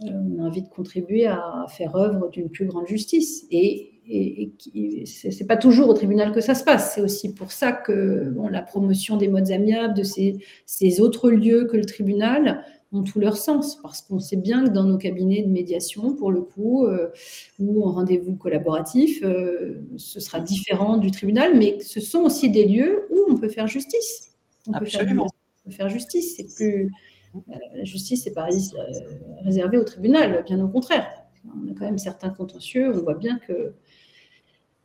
[0.00, 3.46] on a envie de contribuer à faire œuvre d'une plus grande justice.
[3.50, 6.94] Et, ce n'est pas toujours au tribunal que ça se passe.
[6.94, 11.76] C'est aussi pour ça que la promotion des modes amiables, de ces, autres lieux que
[11.76, 13.80] le tribunal, ont tout leur sens.
[13.82, 17.08] Parce qu'on sait bien que dans nos cabinets de médiation, pour le coup, euh,
[17.58, 22.64] ou en rendez-vous collaboratif, euh, ce sera différent du tribunal, mais ce sont aussi des
[22.64, 24.36] lieux où on peut faire justice.
[24.72, 25.26] Absolument.
[25.64, 26.36] on peut faire justice.
[26.36, 26.92] C'est plus
[27.48, 28.90] la justice n'est pas euh,
[29.44, 31.06] réservée au tribunal, bien au contraire.
[31.46, 33.74] On a quand même certains contentieux, on voit bien que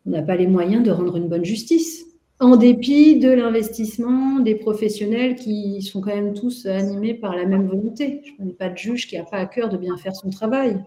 [0.05, 2.05] on n'a pas les moyens de rendre une bonne justice,
[2.39, 7.67] en dépit de l'investissement des professionnels qui sont quand même tous animés par la même
[7.67, 8.21] volonté.
[8.25, 10.31] Je ne connais pas de juge qui n'a pas à cœur de bien faire son
[10.31, 10.83] travail.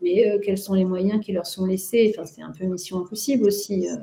[0.00, 2.14] Mais euh, quels sont les moyens qui leur sont laissés?
[2.14, 3.88] Enfin, C'est un peu mission impossible aussi.
[3.88, 3.96] Euh.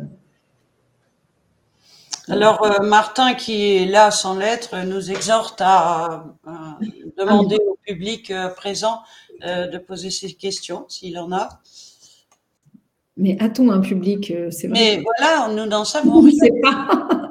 [2.28, 6.26] Alors, euh, Martin, qui est là sans lettre, nous exhorte à,
[7.17, 8.99] demander au public euh, présent
[9.45, 11.49] euh, de poser ses questions, s'il en a.
[13.17, 16.32] Mais a-t-on un public c'est Mais voilà, nous n'en savons rien.
[16.32, 17.28] sais pas.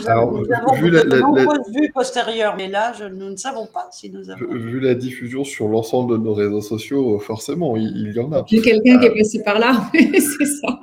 [0.00, 0.42] Nous avons,
[0.74, 4.46] vu la, nombreuses vues postérieures, mais là, nous ne savons pas si nous avons.
[4.54, 8.44] Vu la diffusion sur l'ensemble de nos réseaux sociaux, forcément, il, y en a.
[8.46, 10.80] J'ai quelqu'un qui est passé par là, c'est ça.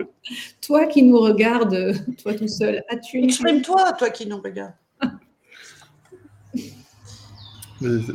[0.61, 1.93] Toi qui nous regardes,
[2.23, 4.73] toi tout seul, as-tu Exprime-toi, toi qui nous regardes.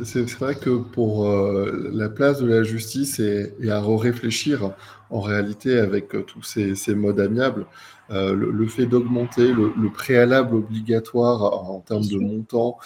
[0.03, 4.71] C'est vrai que pour euh, la place de la justice et, à réfléchir
[5.11, 7.67] en réalité avec euh, tous ces, modes amiables,
[8.11, 12.77] euh, le, fait d'augmenter le, préalable obligatoire en termes de montant,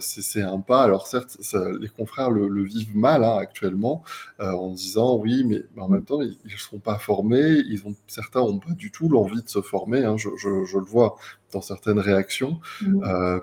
[0.00, 0.82] c'est un pas.
[0.82, 1.38] Alors certes,
[1.80, 4.02] les confrères le, vivent mal hein, actuellement
[4.38, 7.62] en disant oui, mais, en même temps, ils ne sont pas formés.
[7.68, 10.04] Ils ont, certains n'ont pas du tout l'envie de se former.
[10.04, 11.16] Hein, je, le vois
[11.52, 12.60] dans certaines réactions.
[12.80, 13.40] Mmh.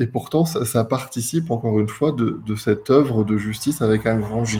[0.00, 4.46] Et pourtant, ça, participe encore une fois de, cette œuvre de justice avec un grand
[4.46, 4.58] J.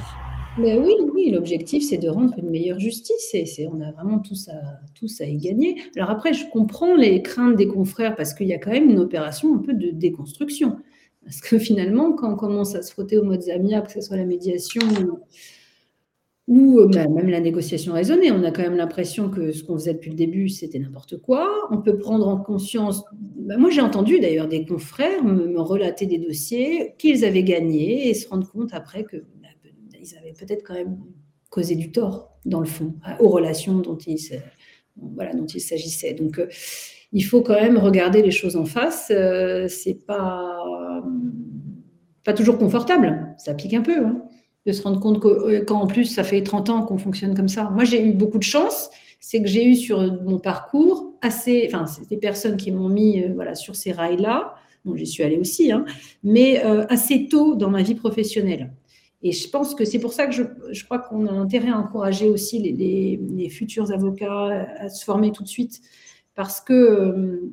[0.59, 0.95] Mais oui,
[1.31, 3.35] l'objectif, c'est de rendre une meilleure justice.
[3.35, 4.61] Et on a vraiment tous à,
[4.95, 5.77] tous à y gagner.
[5.97, 8.99] Alors après, je comprends les craintes des confrères parce qu'il y a quand même une
[8.99, 10.79] opération un peu de déconstruction.
[11.25, 14.17] Parce que finalement, quand on commence à se frotter aux modes amiables, que ce soit
[14.17, 14.81] la médiation
[16.51, 18.33] ou euh, bah, même la négociation raisonnée.
[18.33, 21.49] On a quand même l'impression que ce qu'on faisait depuis le début, c'était n'importe quoi.
[21.71, 23.05] On peut prendre en conscience.
[23.13, 28.15] Bah, moi, j'ai entendu d'ailleurs des confrères me, relater des dossiers qu'ils avaient gagnés et
[28.15, 29.49] se rendre compte après que bah,
[30.01, 30.99] ils avaient peut-être quand même
[31.51, 34.19] causé du tort dans le fond aux relations dont il,
[34.97, 36.15] voilà, dont il s'agissait.
[36.15, 36.49] Donc, euh,
[37.13, 39.11] il faut quand même regarder les choses en face.
[39.11, 40.63] Euh, c'est pas
[42.37, 43.35] toujours confortable.
[43.39, 44.05] Ça pique un peu.
[44.05, 44.23] Hein
[44.67, 47.71] de se rendre compte euh, qu'en plus, ça fait 30 ans qu'on fonctionne comme ça.
[47.71, 51.85] Moi, j'ai eu beaucoup de chance, c'est que j'ai eu sur mon parcours assez, enfin,
[52.09, 55.73] des personnes qui m'ont mis euh, voilà, sur ces rails-là, bon, j'y suis allée aussi,
[55.73, 55.85] hein,
[56.23, 58.73] mais euh, assez tôt dans ma vie professionnelle.
[59.23, 61.79] Et je pense que c'est pour ça que je, je crois qu'on a intérêt à
[61.79, 65.83] encourager aussi les, les, futurs avocats à se former tout de suite,
[66.35, 67.53] parce que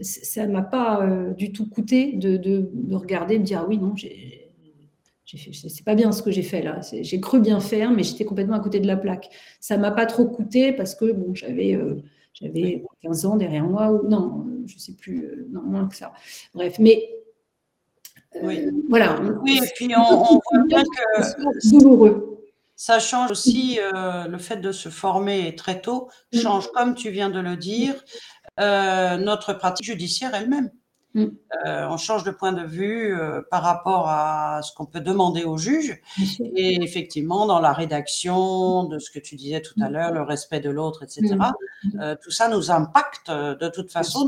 [0.00, 1.06] ça m'a pas
[1.38, 3.94] du tout coûté de, de, regarder, de dire ah oui non,
[5.24, 6.80] c'est pas bien ce que j'ai fait là.
[6.92, 9.30] J'ai cru bien faire, mais j'étais complètement à côté de la plaque.
[9.60, 11.78] Ça m'a pas trop coûté parce que bon, j'avais
[12.32, 16.12] j'avais 15 ans derrière moi ou non, je sais plus, non moins que ça.
[16.54, 17.08] Bref, mais
[18.42, 18.68] oui.
[18.88, 19.20] voilà.
[19.42, 22.34] Oui, et puis on, voit bien que douloureux
[22.76, 27.30] ça change aussi euh, le fait de se former très tôt, change, comme tu viens
[27.30, 27.94] de le dire,
[28.60, 30.70] euh, notre pratique judiciaire elle-même.
[31.14, 31.24] Mm.
[31.66, 33.16] Euh, on change de point de vue
[33.50, 36.00] par rapport à ce qu'on peut demander au juge.
[36.56, 40.60] Et effectivement, dans la rédaction de ce que tu disais tout à l'heure, le respect
[40.60, 41.36] de l'autre, etc.,
[41.84, 42.14] mm.
[42.22, 44.26] tout ça nous impacte de toute façon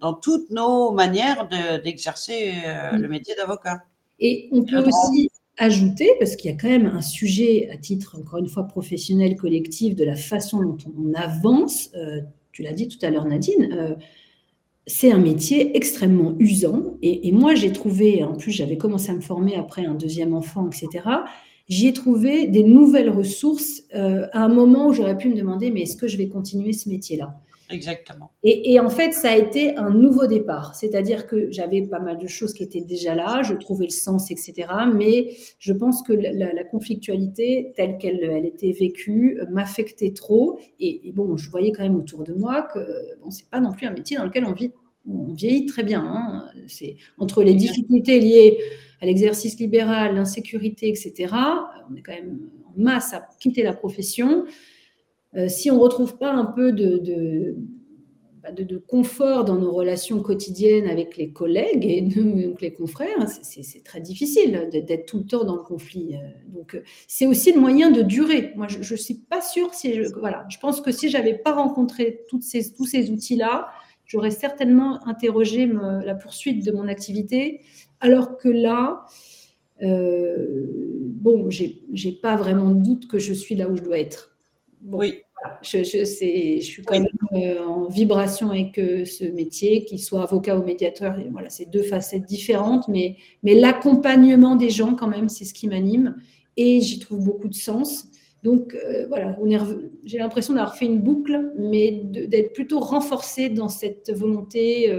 [0.00, 1.48] dans, toutes nos manières
[1.82, 2.54] d'exercer
[2.92, 3.82] le métier d'avocat.
[4.18, 8.16] Et on peut aussi ajouter, parce qu'il y a quand même un sujet à titre,
[8.18, 11.90] encore une fois, professionnel, collectif, de la façon dont on avance.
[11.94, 12.20] Euh,
[12.52, 13.96] tu l'as dit tout à l'heure, Nadine.
[14.86, 16.96] C'est un métier extrêmement usant.
[17.02, 20.68] Et, moi, j'ai trouvé, en plus, j'avais commencé à me former après un deuxième enfant,
[20.68, 21.08] etc.
[21.68, 25.70] J'y ai trouvé des nouvelles ressources euh, à un moment où j'aurais pu me demander,
[25.70, 27.38] mais est-ce que je vais continuer ce métier-là?
[27.72, 28.32] Exactement.
[28.42, 30.74] Et, en fait, ça a été un nouveau départ.
[30.74, 34.30] C'est-à-dire que j'avais pas mal de choses qui étaient déjà là, je trouvais le sens,
[34.30, 34.68] etc.
[34.94, 40.58] Mais je pense que la, conflictualité telle qu'elle elle était vécue m'affectait trop.
[40.80, 42.78] Et, bon, je voyais quand même autour de moi que
[43.22, 44.70] bon, c'est pas non plus un métier dans lequel on vit.
[45.08, 46.04] On vieillit très bien.
[46.04, 46.46] Hein.
[46.68, 48.58] C'est entre les difficultés liées
[49.00, 51.34] à l'exercice libéral, l'insécurité, etc.
[51.90, 54.44] On est quand même en masse à quitter la profession.
[55.36, 56.72] Euh, si on ne retrouve pas un peu
[58.42, 62.00] bah, de, confort dans nos relations quotidiennes avec les collègues et
[62.42, 66.16] donc les confrères, c'est très difficile d'être tout le temps dans le conflit.
[66.16, 66.18] Euh,
[66.48, 68.52] donc, euh, c'est aussi le moyen de durer.
[68.56, 71.54] Moi, je ne suis pas sûre si je, voilà, je pense que si j'avais pas
[71.54, 73.68] rencontré ces, tous ces outils-là,
[74.04, 75.66] j'aurais certainement interrogé
[76.04, 77.60] la poursuite de mon activité,
[78.00, 79.06] alors que là,
[79.82, 80.66] euh,
[81.02, 84.31] bon, j'ai pas vraiment de doute que je suis là où je dois être
[84.84, 85.22] oui.
[85.62, 90.22] je, je, je, suis quand même euh, en vibration avec euh, ce métier, qu'il soit
[90.22, 91.18] avocat ou médiateur.
[91.18, 95.54] Et voilà, c'est deux facettes différentes, mais, mais l'accompagnement des gens, quand même, c'est ce
[95.54, 96.16] qui m'anime.
[96.56, 98.08] Et j'y trouve beaucoup de sens.
[98.42, 99.36] Donc euh, voilà,
[100.04, 104.92] j'ai l'impression d'avoir fait une boucle, mais d'être plutôt renforcée dans cette volonté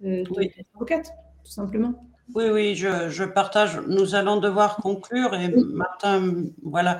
[0.00, 1.12] d'être avocate,
[1.44, 2.09] tout simplement.
[2.34, 3.80] Oui, oui, je, partage.
[3.88, 6.98] Nous allons devoir conclure et Martin, voilà,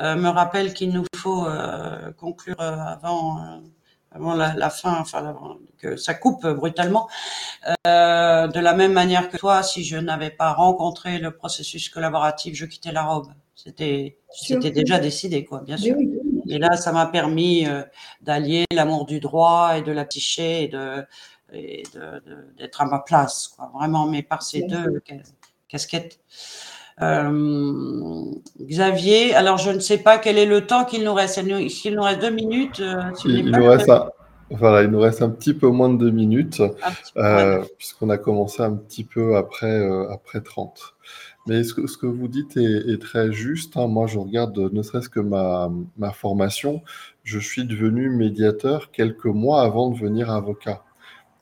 [0.00, 3.62] euh, me rappelle qu'il nous faut euh, conclure euh, avant,
[4.10, 5.36] avant la, fin, enfin,
[5.78, 7.08] que ça coupe brutalement.
[7.84, 12.66] de la même manière que toi, si je n'avais pas rencontré le processus collaboratif, je
[12.66, 13.28] quittais la robe.
[13.54, 15.96] C'était, c'était déjà décidé, quoi, bien sûr.
[16.48, 17.66] Et là, ça m'a permis
[18.22, 21.04] d'allier l'amour du droit et de la psyché et de
[21.52, 21.82] et
[22.58, 25.02] d'être à ma place, quoi, vraiment, mais par ces deux
[25.68, 26.18] casquettes.
[27.02, 28.24] Euh,
[28.60, 31.40] Xavier, alors je ne sais pas quel est le temps qu'il nous reste.
[31.68, 34.10] S'il nous reste deux minutes, euh, il, nous reste un,
[34.50, 36.62] voilà, il nous reste un petit peu moins de deux minutes,
[37.16, 39.80] euh, puisqu'on a commencé un petit peu après,
[40.12, 40.94] après 30.
[41.46, 43.78] Mais ce que, ce que vous dites est, très juste.
[43.78, 43.86] Hein.
[43.86, 46.82] Moi, je regarde ne serait-ce que ma, ma formation.
[47.24, 50.82] Je suis devenu médiateur quelques mois avant de devenir avocat.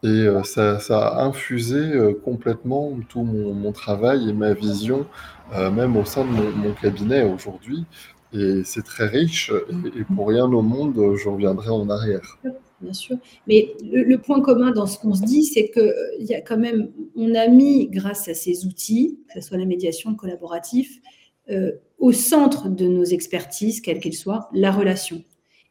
[0.05, 5.07] Et euh, ça, a infusé euh, complètement tout mon, travail et ma vision,
[5.55, 7.85] euh, même au sein de mon, cabinet aujourd'hui.
[8.33, 9.53] Et c'est très riche.
[9.97, 12.39] Et, pour rien au monde, je reviendrai en arrière.
[12.81, 13.17] Bien sûr.
[13.49, 16.91] Mais le, point commun dans ce qu'on se dit, c'est qu'il y a quand même,
[17.17, 20.91] on a mis, grâce à ces outils, que ce soit la médiation collaborative,
[21.99, 25.25] au centre de nos expertises, quelles qu'elles soient, la relation.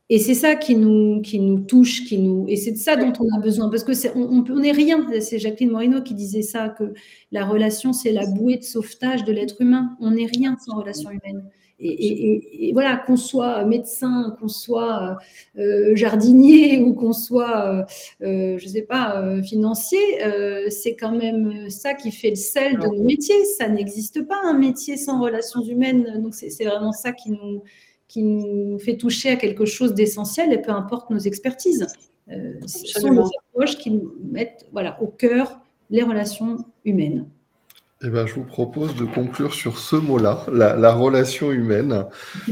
[0.09, 3.11] Et c'est ça qui nous, qui nous touche, qui nous, et c'est de ça dont
[3.19, 5.05] on a besoin, parce que c'est, on, on est rien.
[5.19, 6.93] C'est Jacqueline Moreno qui disait ça, que
[7.31, 9.97] la relation c'est la bouée de sauvetage de l'être humain.
[9.99, 11.43] On n'est rien sans relation humaine.
[11.79, 15.17] Et, et, voilà, qu'on soit médecin, qu'on soit
[15.59, 17.85] euh, jardinier ou qu'on soit,
[18.23, 22.79] euh, je sais pas, euh, financier, euh, c'est quand même ça qui fait le sel
[22.79, 23.35] de nos métiers.
[23.59, 26.19] Ça n'existe pas un métier sans relations humaines.
[26.23, 27.61] Donc c'est vraiment ça qui nous
[28.07, 31.87] qui nous fait toucher à quelque chose d'essentiel, et peu importe nos expertises.
[32.31, 37.27] Euh, ce sont nos approches qui nous mettent voilà, au cœur les relations humaines.
[38.03, 42.05] Eh ben, je vous propose de conclure sur ce mot-là, la, relation humaine,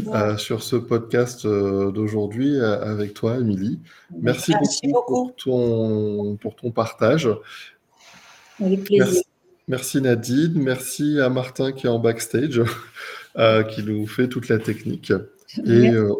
[0.07, 3.79] euh, sur ce podcast euh, d'aujourd'hui avec toi, Émilie.
[4.19, 4.53] Merci,
[4.91, 7.29] beaucoup, Pour, ton, pour ton partage.
[8.59, 9.21] Avec plaisir.
[9.67, 12.63] merci Nadine, merci à Martin qui est en backstage,
[13.69, 15.13] qui nous fait toute la technique.
[15.65, 16.13] Et euh,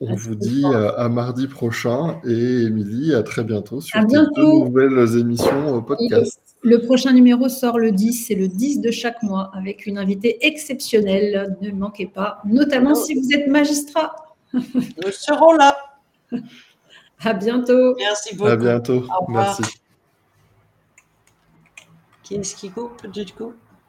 [0.00, 5.82] On vous dit à, mardi prochain et Émilie, à très bientôt sur de nouvelles émissions
[5.82, 6.40] podcast.
[6.62, 10.44] Le prochain numéro sort le 10, c'est le 10 de chaque mois avec une invitée
[10.46, 11.56] exceptionnelle.
[11.60, 14.14] Ne manquez pas, notamment si vous êtes magistrat.
[14.54, 15.76] Nous serons là.
[17.20, 17.96] À bientôt.
[17.96, 18.50] Merci beaucoup.
[18.50, 19.04] À bientôt.
[19.28, 19.62] Merci.
[22.22, 23.54] Qui est-ce qui coupe du coup?